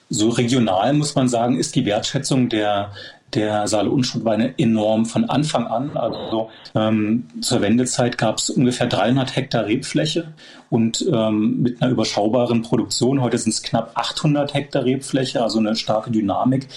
so 0.09 0.29
regional 0.29 0.93
muss 0.93 1.15
man 1.15 1.29
sagen, 1.29 1.57
ist 1.57 1.75
die 1.75 1.86
Wertschätzung 1.86 2.49
der 2.49 2.93
der 3.35 3.67
Saale 3.67 3.89
Unstrutweine 3.89 4.53
enorm 4.57 5.05
von 5.05 5.29
Anfang 5.29 5.67
an. 5.67 5.95
Also 5.95 6.49
ähm, 6.75 7.27
zur 7.41 7.61
Wendezeit 7.61 8.17
gab 8.17 8.37
es 8.37 8.49
ungefähr 8.49 8.87
300 8.87 9.35
Hektar 9.35 9.65
Rebfläche 9.65 10.33
und 10.69 11.05
ähm, 11.11 11.61
mit 11.61 11.81
einer 11.81 11.91
überschaubaren 11.91 12.61
Produktion. 12.61 13.21
Heute 13.21 13.37
sind 13.37 13.51
es 13.51 13.63
knapp 13.63 13.91
800 13.95 14.53
Hektar 14.53 14.85
Rebfläche, 14.85 15.41
also 15.41 15.59
eine 15.59 15.75
starke 15.75 16.11
Dynamik. 16.11 16.67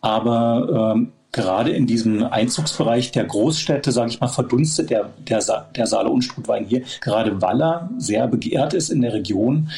Aber 0.00 0.94
ähm, 0.94 1.12
gerade 1.32 1.70
in 1.70 1.86
diesem 1.86 2.24
Einzugsbereich 2.24 3.12
der 3.12 3.24
Großstädte, 3.24 3.92
sage 3.92 4.10
ich 4.10 4.20
mal, 4.20 4.28
verdunstet 4.28 4.90
der, 4.90 5.10
der, 5.28 5.40
der 5.76 5.86
Saale 5.86 6.10
Unstrutwein 6.10 6.64
hier. 6.64 6.82
Gerade 7.00 7.40
Waller 7.40 7.88
sehr 7.98 8.26
begehrt 8.26 8.74
ist 8.74 8.90
in 8.90 9.00
der 9.00 9.12
Region. 9.12 9.70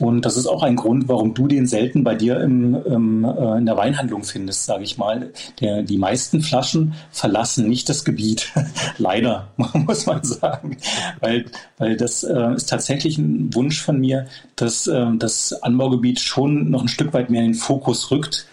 Und 0.00 0.24
das 0.24 0.36
ist 0.36 0.46
auch 0.46 0.62
ein 0.62 0.74
Grund, 0.74 1.08
warum 1.08 1.32
du 1.32 1.46
den 1.46 1.66
selten 1.66 2.02
bei 2.02 2.16
dir 2.16 2.40
im, 2.40 2.74
im, 2.84 3.24
äh, 3.24 3.58
in 3.58 3.66
der 3.66 3.76
Weinhandlung 3.76 4.24
findest, 4.24 4.64
sage 4.64 4.82
ich 4.82 4.98
mal. 4.98 5.30
Der, 5.60 5.82
die 5.82 5.98
meisten 5.98 6.42
Flaschen 6.42 6.94
verlassen 7.12 7.68
nicht 7.68 7.88
das 7.88 8.04
Gebiet. 8.04 8.52
Leider, 8.98 9.48
muss 9.56 10.06
man 10.06 10.24
sagen. 10.24 10.76
Weil, 11.20 11.46
weil 11.78 11.96
das 11.96 12.24
äh, 12.24 12.54
ist 12.54 12.68
tatsächlich 12.68 13.16
ein 13.16 13.54
Wunsch 13.54 13.80
von 13.80 14.00
mir, 14.00 14.26
dass 14.56 14.88
äh, 14.88 15.06
das 15.16 15.52
Anbaugebiet 15.62 16.18
schon 16.18 16.70
noch 16.70 16.82
ein 16.82 16.88
Stück 16.88 17.14
weit 17.14 17.30
mehr 17.30 17.42
in 17.42 17.52
den 17.52 17.54
Fokus 17.54 18.10
rückt 18.10 18.46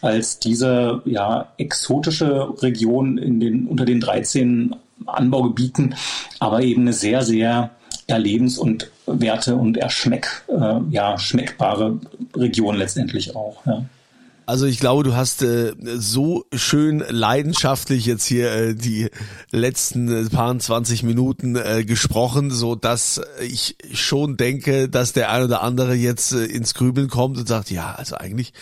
als 0.00 0.38
diese 0.38 1.02
ja, 1.04 1.48
exotische 1.56 2.48
Region 2.62 3.18
in 3.18 3.40
den, 3.40 3.66
unter 3.66 3.84
den 3.84 4.00
13 4.00 4.74
Anbaugebieten, 5.06 5.94
aber 6.38 6.62
eben 6.62 6.82
eine 6.82 6.92
sehr, 6.92 7.22
sehr 7.22 7.70
erlebens- 8.06 8.58
und 8.58 8.90
Werte- 9.06 9.56
und 9.56 9.76
erschmeck, 9.76 10.44
äh, 10.48 10.80
ja, 10.90 11.18
schmeckbare 11.18 11.98
Region 12.34 12.76
letztendlich 12.76 13.36
auch. 13.36 13.64
Ja. 13.66 13.84
Also 14.48 14.64
ich 14.64 14.80
glaube, 14.80 15.02
du 15.02 15.14
hast 15.14 15.42
äh, 15.42 15.74
so 15.98 16.46
schön 16.54 17.04
leidenschaftlich 17.06 18.06
jetzt 18.06 18.24
hier 18.24 18.50
äh, 18.50 18.74
die 18.74 19.10
letzten 19.50 20.08
äh, 20.08 20.30
paar 20.30 20.58
20 20.58 21.02
Minuten 21.02 21.54
äh, 21.54 21.84
gesprochen, 21.84 22.50
so 22.50 22.74
dass 22.74 23.20
ich 23.42 23.76
schon 23.92 24.38
denke, 24.38 24.88
dass 24.88 25.12
der 25.12 25.30
ein 25.30 25.42
oder 25.42 25.60
andere 25.60 25.92
jetzt 25.92 26.32
äh, 26.32 26.46
ins 26.46 26.72
Grübeln 26.72 27.08
kommt 27.08 27.36
und 27.36 27.46
sagt, 27.46 27.70
ja, 27.70 27.94
also 27.94 28.16
eigentlich 28.16 28.54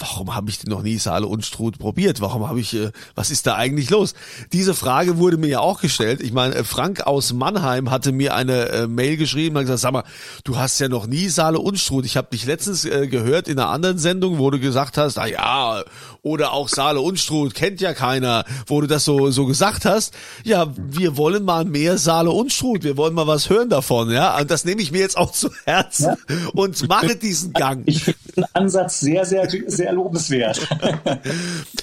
warum 0.00 0.34
habe 0.34 0.50
ich 0.50 0.58
denn 0.58 0.70
noch 0.70 0.82
nie 0.82 0.98
Saale 0.98 1.26
und 1.26 1.44
Struth 1.44 1.78
probiert? 1.78 2.20
Warum 2.20 2.48
habe 2.48 2.60
ich, 2.60 2.74
äh, 2.74 2.90
was 3.14 3.30
ist 3.30 3.46
da 3.46 3.54
eigentlich 3.56 3.90
los? 3.90 4.14
Diese 4.52 4.74
Frage 4.74 5.18
wurde 5.18 5.36
mir 5.36 5.48
ja 5.48 5.60
auch 5.60 5.80
gestellt. 5.80 6.20
Ich 6.20 6.32
meine, 6.32 6.54
äh, 6.54 6.64
Frank 6.64 7.06
aus 7.06 7.32
Mannheim 7.32 7.90
hatte 7.90 8.12
mir 8.12 8.34
eine 8.34 8.68
äh, 8.70 8.86
Mail 8.86 9.16
geschrieben 9.16 9.56
und 9.56 9.62
gesagt, 9.62 9.80
sag 9.80 9.92
mal, 9.92 10.04
du 10.44 10.56
hast 10.56 10.78
ja 10.80 10.88
noch 10.88 11.06
nie 11.06 11.28
Saale 11.28 11.58
und 11.58 11.78
Struth. 11.78 12.04
Ich 12.04 12.16
habe 12.16 12.28
dich 12.32 12.46
letztens 12.46 12.84
äh, 12.84 13.06
gehört 13.06 13.48
in 13.48 13.58
einer 13.58 13.68
anderen 13.68 13.98
Sendung, 13.98 14.38
wo 14.38 14.50
du 14.50 14.58
gesagt 14.58 14.96
hast, 14.96 15.18
ah 15.18 15.26
ja, 15.30 15.82
oder 16.22 16.52
auch 16.52 16.68
Saale 16.68 17.00
und 17.00 17.18
Struth, 17.18 17.54
kennt 17.54 17.80
ja 17.80 17.94
keiner, 17.94 18.44
wo 18.66 18.80
du 18.80 18.86
das 18.86 19.04
so, 19.04 19.30
so 19.30 19.46
gesagt 19.46 19.84
hast. 19.84 20.14
Ja, 20.44 20.72
wir 20.76 21.16
wollen 21.16 21.44
mal 21.44 21.64
mehr 21.64 21.96
Saale 21.96 22.30
und 22.30 22.52
Struth. 22.52 22.84
Wir 22.84 22.96
wollen 22.96 23.14
mal 23.14 23.26
was 23.26 23.48
hören 23.48 23.70
davon, 23.70 24.10
ja. 24.10 24.38
Und 24.38 24.50
das 24.50 24.64
nehme 24.64 24.82
ich 24.82 24.92
mir 24.92 25.00
jetzt 25.00 25.16
auch 25.16 25.32
zu 25.32 25.50
Herzen 25.64 26.16
ja. 26.28 26.36
und 26.52 26.88
mache 26.88 27.16
diesen 27.16 27.52
Gang. 27.52 27.84
Ich 27.86 28.04
finde 28.04 28.18
den 28.36 28.44
Ansatz 28.52 29.00
sehr, 29.00 29.24
sehr, 29.24 29.48
sehr 29.48 29.80
sehr 29.80 29.92
lobenswert. 29.92 30.68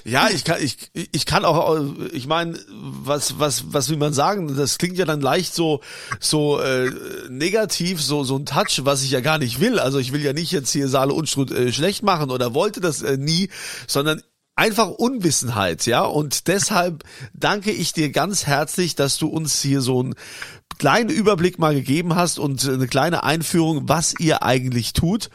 ja, 0.05 0.29
ich 0.29 0.43
kann, 0.43 0.61
ich, 0.61 0.77
ich 0.93 1.25
kann 1.25 1.45
auch, 1.45 1.79
ich 2.13 2.27
meine, 2.27 2.57
was, 2.69 3.39
was, 3.39 3.65
was 3.71 3.89
will 3.89 3.97
man 3.97 4.13
sagen? 4.13 4.55
Das 4.55 4.77
klingt 4.77 4.97
ja 4.97 5.05
dann 5.05 5.21
leicht 5.21 5.53
so, 5.53 5.81
so 6.19 6.59
äh, 6.59 6.91
negativ, 7.29 8.01
so, 8.01 8.23
so 8.23 8.37
ein 8.37 8.45
Touch, 8.45 8.81
was 8.83 9.03
ich 9.03 9.11
ja 9.11 9.21
gar 9.21 9.37
nicht 9.37 9.59
will. 9.59 9.79
Also 9.79 9.99
ich 9.99 10.13
will 10.13 10.23
ja 10.23 10.33
nicht 10.33 10.51
jetzt 10.51 10.71
hier 10.71 10.87
Saale 10.87 11.13
Unstrut 11.13 11.51
äh, 11.51 11.71
schlecht 11.71 12.03
machen 12.03 12.31
oder 12.31 12.53
wollte 12.53 12.81
das 12.81 13.01
äh, 13.01 13.17
nie, 13.17 13.36
sondern 13.87 14.21
einfach 14.55 14.89
Unwissenheit, 14.89 15.85
ja. 15.85 16.03
Und 16.03 16.47
deshalb 16.47 17.03
danke 17.33 17.71
ich 17.71 17.93
dir 17.93 18.11
ganz 18.11 18.45
herzlich, 18.45 18.95
dass 18.95 19.17
du 19.17 19.27
uns 19.27 19.61
hier 19.61 19.81
so 19.81 19.99
einen 19.99 20.15
kleinen 20.79 21.09
Überblick 21.09 21.59
mal 21.59 21.75
gegeben 21.75 22.15
hast 22.15 22.39
und 22.39 22.67
eine 22.67 22.87
kleine 22.87 23.23
Einführung, 23.23 23.87
was 23.87 24.13
ihr 24.19 24.43
eigentlich 24.43 24.93
tut. 24.93 25.29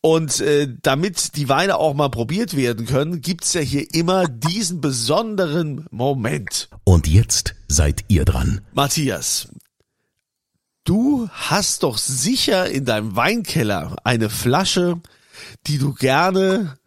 Und 0.00 0.40
äh, 0.40 0.68
damit 0.82 1.34
die 1.36 1.48
Weine 1.48 1.78
auch 1.78 1.94
mal 1.94 2.10
probiert 2.10 2.54
werden 2.56 2.86
können, 2.86 3.20
gibt's 3.20 3.54
ja 3.54 3.60
hier 3.60 3.92
immer 3.92 4.28
diesen 4.28 4.80
besonderen 4.80 5.86
Moment. 5.90 6.68
Und 6.84 7.08
jetzt 7.08 7.56
seid 7.66 8.04
ihr 8.06 8.24
dran. 8.24 8.60
Matthias, 8.72 9.48
Du 10.86 11.28
hast 11.32 11.82
doch 11.82 11.98
sicher 11.98 12.70
in 12.70 12.84
deinem 12.84 13.16
Weinkeller 13.16 13.96
eine 14.04 14.30
Flasche, 14.30 15.00
die 15.66 15.78
du 15.78 15.92
gerne 15.94 16.78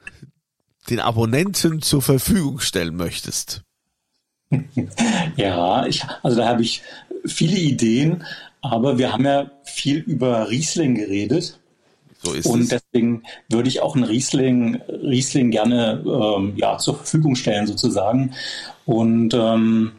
den 0.90 1.00
Abonnenten 1.00 1.82
zur 1.82 2.02
Verfügung 2.02 2.60
stellen 2.60 2.96
möchtest. 2.96 3.62
Ja, 5.36 5.86
ich, 5.86 6.04
also 6.24 6.38
da 6.38 6.48
habe 6.48 6.64
ich 6.64 6.82
viele 7.26 7.58
Ideen, 7.58 8.24
aber 8.62 8.98
wir 8.98 9.14
haben 9.14 9.26
ja 9.26 9.52
viel 9.64 10.00
über 10.00 10.50
Riesling 10.50 10.96
geredet. 10.96 11.60
So 12.22 12.34
ist 12.34 12.46
und 12.48 12.62
es. 12.62 12.70
deswegen 12.70 13.24
würde 13.48 13.70
ich 13.70 13.82
auch 13.82 13.96
einen 13.96 14.04
Riesling, 14.04 14.82
Riesling 14.88 15.52
gerne 15.52 16.04
ähm, 16.06 16.54
ja, 16.58 16.78
zur 16.78 16.96
Verfügung 16.96 17.36
stellen, 17.36 17.68
sozusagen. 17.68 18.34
Und, 18.86 19.34
ähm, 19.34 19.94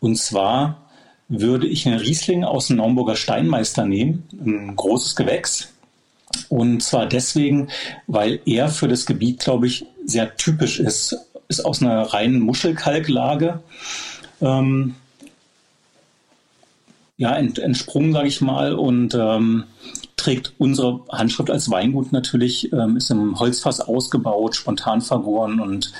und 0.00 0.16
zwar 0.16 0.82
würde 1.28 1.66
ich 1.66 1.86
einen 1.86 1.98
Riesling 1.98 2.44
aus 2.44 2.66
dem 2.66 2.76
Naumburger 2.76 3.16
Steinmeister 3.16 3.86
nehmen, 3.86 4.24
ein 4.32 4.76
großes 4.76 5.16
Gewächs. 5.16 5.72
Und 6.48 6.82
zwar 6.82 7.06
deswegen, 7.06 7.68
weil 8.06 8.40
er 8.44 8.68
für 8.68 8.88
das 8.88 9.06
Gebiet, 9.06 9.40
glaube 9.40 9.66
ich, 9.66 9.86
sehr 10.06 10.36
typisch 10.36 10.80
ist. 10.80 11.16
Ist 11.48 11.64
aus 11.64 11.80
einer 11.80 12.02
reinen 12.02 12.40
Muschelkalklage. 12.40 13.60
Ähm, 14.40 14.96
ja, 17.16 17.36
ent, 17.36 17.58
entsprungen, 17.58 18.12
sage 18.12 18.28
ich 18.28 18.40
mal, 18.40 18.74
und 18.74 19.14
ähm, 19.14 19.64
trägt 20.16 20.54
unsere 20.58 21.00
Handschrift 21.10 21.50
als 21.50 21.70
Weingut 21.70 22.12
natürlich, 22.12 22.72
ähm, 22.72 22.96
ist 22.96 23.10
im 23.10 23.38
Holzfass 23.38 23.80
ausgebaut, 23.80 24.56
spontan 24.56 25.00
vergoren 25.02 25.60
und 25.60 25.92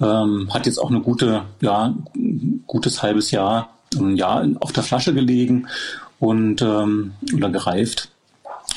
ähm, 0.00 0.52
hat 0.52 0.66
jetzt 0.66 0.78
auch 0.78 0.90
eine 0.90 1.00
gute, 1.00 1.44
ja, 1.60 1.94
gutes 2.66 3.02
halbes 3.02 3.30
Jahr 3.30 3.70
ein 3.96 4.16
Jahr 4.16 4.46
auf 4.60 4.72
der 4.72 4.82
Flasche 4.82 5.14
gelegen 5.14 5.66
und 6.18 6.62
ähm, 6.62 7.12
oder 7.34 7.50
gereift. 7.50 8.08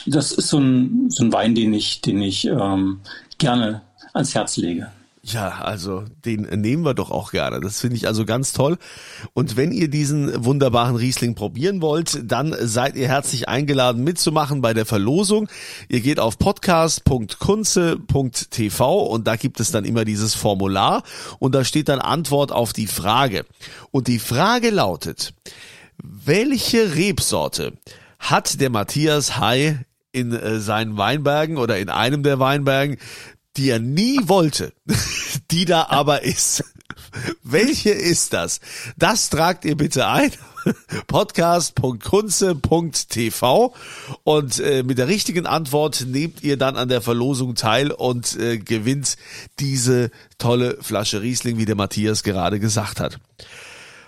Das 0.05 0.31
ist 0.31 0.49
so 0.49 0.59
ein, 0.59 1.09
so 1.09 1.23
ein 1.23 1.33
Wein, 1.33 1.55
den 1.55 1.73
ich, 1.73 2.01
den 2.01 2.21
ich 2.21 2.45
ähm, 2.45 2.99
gerne 3.37 3.81
ans 4.15 4.33
Herz 4.33 4.57
lege. 4.57 4.87
Ja, 5.27 5.61
also 5.61 6.03
den 6.23 6.41
nehmen 6.41 6.85
wir 6.85 6.93
doch 6.93 7.09
auch 7.09 7.31
gerne. 7.31 7.59
Das 7.59 7.81
finde 7.81 7.95
ich 7.95 8.05
also 8.05 8.25
ganz 8.25 8.53
toll. 8.53 8.77
Und 9.33 9.57
wenn 9.57 9.71
ihr 9.71 9.87
diesen 9.87 10.45
wunderbaren 10.45 10.95
Riesling 10.95 11.33
probieren 11.33 11.81
wollt, 11.81 12.31
dann 12.31 12.55
seid 12.59 12.95
ihr 12.95 13.07
herzlich 13.07 13.49
eingeladen 13.49 14.03
mitzumachen 14.03 14.61
bei 14.61 14.75
der 14.75 14.85
Verlosung. 14.85 15.47
Ihr 15.89 16.01
geht 16.01 16.19
auf 16.19 16.37
podcast.kunze.tv 16.37 18.99
und 18.99 19.25
da 19.25 19.35
gibt 19.35 19.59
es 19.59 19.71
dann 19.71 19.83
immer 19.83 20.05
dieses 20.05 20.35
Formular 20.35 21.01
und 21.39 21.55
da 21.55 21.63
steht 21.63 21.89
dann 21.89 22.01
Antwort 22.01 22.51
auf 22.51 22.71
die 22.71 22.85
Frage. 22.85 23.47
Und 23.89 24.07
die 24.07 24.19
Frage 24.19 24.69
lautet, 24.69 25.33
welche 25.97 26.93
Rebsorte 26.93 27.73
hat 28.19 28.61
der 28.61 28.69
Matthias 28.69 29.39
Hai 29.39 29.79
in 30.11 30.33
äh, 30.33 30.59
seinen 30.59 30.97
Weinbergen 30.97 31.57
oder 31.57 31.77
in 31.77 31.89
einem 31.89 32.23
der 32.23 32.39
Weinbergen 32.39 32.97
die 33.57 33.69
er 33.69 33.79
nie 33.79 34.19
wollte, 34.23 34.73
die 35.51 35.65
da 35.65 35.87
aber 35.89 36.23
ist. 36.23 36.63
Welche 37.43 37.91
ist 37.91 38.33
das? 38.33 38.59
Das 38.97 39.29
tragt 39.29 39.63
ihr 39.65 39.77
bitte 39.77 40.07
ein. 40.07 40.31
podcast.kunze.tv 41.07 43.73
und 44.23 44.59
äh, 44.59 44.83
mit 44.83 44.97
der 44.97 45.07
richtigen 45.07 45.45
Antwort 45.45 46.05
nehmt 46.07 46.43
ihr 46.43 46.57
dann 46.57 46.75
an 46.75 46.89
der 46.89 47.01
Verlosung 47.01 47.55
teil 47.55 47.91
und 47.91 48.37
äh, 48.39 48.57
gewinnt 48.57 49.15
diese 49.59 50.11
tolle 50.37 50.77
Flasche 50.81 51.21
Riesling, 51.21 51.57
wie 51.57 51.65
der 51.65 51.75
Matthias 51.75 52.23
gerade 52.23 52.59
gesagt 52.59 52.99
hat. 52.99 53.19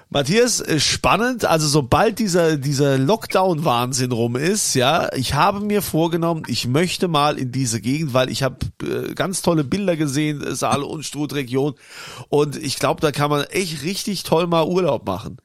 Matthias, 0.09 0.61
äh, 0.61 0.79
spannend. 0.79 1.43
Also 1.45 1.67
sobald 1.67 2.19
dieser 2.19 2.57
dieser 2.57 2.97
Lockdown-Wahnsinn 2.97 4.11
rum 4.11 4.35
ist, 4.37 4.73
ja, 4.73 5.13
ich 5.13 5.33
habe 5.33 5.59
mir 5.59 5.81
vorgenommen, 5.81 6.43
ich 6.47 6.67
möchte 6.67 7.07
mal 7.07 7.37
in 7.37 7.51
diese 7.51 7.81
Gegend, 7.81 8.13
weil 8.13 8.29
ich 8.29 8.41
habe 8.41 8.57
äh, 8.83 9.13
ganz 9.13 9.41
tolle 9.41 9.63
Bilder 9.65 9.97
gesehen, 9.97 10.41
äh, 10.41 10.55
Saale 10.55 10.85
und 10.85 11.03
Struth-Region, 11.03 11.75
und 12.29 12.55
ich 12.55 12.79
glaube, 12.79 13.01
da 13.01 13.11
kann 13.11 13.29
man 13.29 13.43
echt 13.45 13.83
richtig 13.83 14.23
toll 14.23 14.47
mal 14.47 14.65
Urlaub 14.65 15.05
machen. 15.05 15.37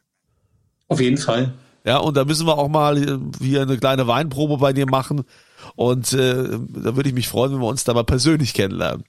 Auf 0.89 1.01
jeden 1.01 1.19
Fall. 1.19 1.55
Ja, 1.85 1.97
und 1.99 2.17
da 2.17 2.25
müssen 2.25 2.47
wir 2.47 2.59
auch 2.59 2.69
mal 2.69 2.97
äh, 2.97 3.19
hier 3.41 3.63
eine 3.63 3.79
kleine 3.79 4.07
Weinprobe 4.07 4.59
bei 4.59 4.73
dir 4.73 4.87
machen. 4.87 5.25
Und 5.75 6.13
äh, 6.13 6.59
da 6.69 6.97
würde 6.97 7.09
ich 7.09 7.15
mich 7.15 7.29
freuen, 7.29 7.53
wenn 7.53 7.61
wir 7.61 7.69
uns 7.69 7.85
da 7.85 7.95
mal 7.95 8.05
persönlich 8.05 8.55
kennenlernen. 8.55 9.05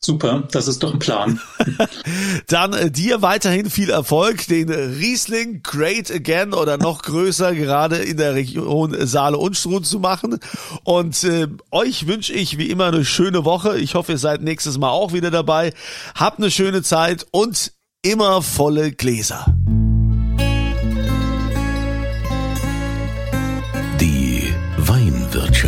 Super, 0.00 0.44
das 0.52 0.68
ist 0.68 0.82
doch 0.82 0.92
ein 0.92 1.00
Plan. 1.00 1.40
Dann 2.46 2.72
äh, 2.72 2.90
dir 2.90 3.20
weiterhin 3.20 3.68
viel 3.68 3.90
Erfolg, 3.90 4.46
den 4.46 4.70
Riesling 4.70 5.62
Great 5.62 6.10
Again 6.10 6.54
oder 6.54 6.78
noch 6.78 7.02
größer 7.02 7.52
gerade 7.54 7.96
in 7.96 8.16
der 8.16 8.34
Region 8.34 8.96
Saale 9.06 9.38
und 9.38 9.56
Struth 9.56 9.86
zu 9.86 9.98
machen. 9.98 10.38
Und 10.84 11.24
äh, 11.24 11.48
euch 11.72 12.06
wünsche 12.06 12.32
ich 12.32 12.58
wie 12.58 12.70
immer 12.70 12.86
eine 12.86 13.04
schöne 13.04 13.44
Woche. 13.44 13.78
Ich 13.78 13.96
hoffe, 13.96 14.12
ihr 14.12 14.18
seid 14.18 14.40
nächstes 14.40 14.78
Mal 14.78 14.90
auch 14.90 15.12
wieder 15.12 15.32
dabei. 15.32 15.72
Habt 16.14 16.38
eine 16.38 16.50
schöne 16.50 16.82
Zeit 16.82 17.26
und 17.32 17.72
immer 18.02 18.40
volle 18.40 18.92
Gläser. 18.92 19.46
Die 24.00 24.54
Weinwirtschaft. 24.76 25.67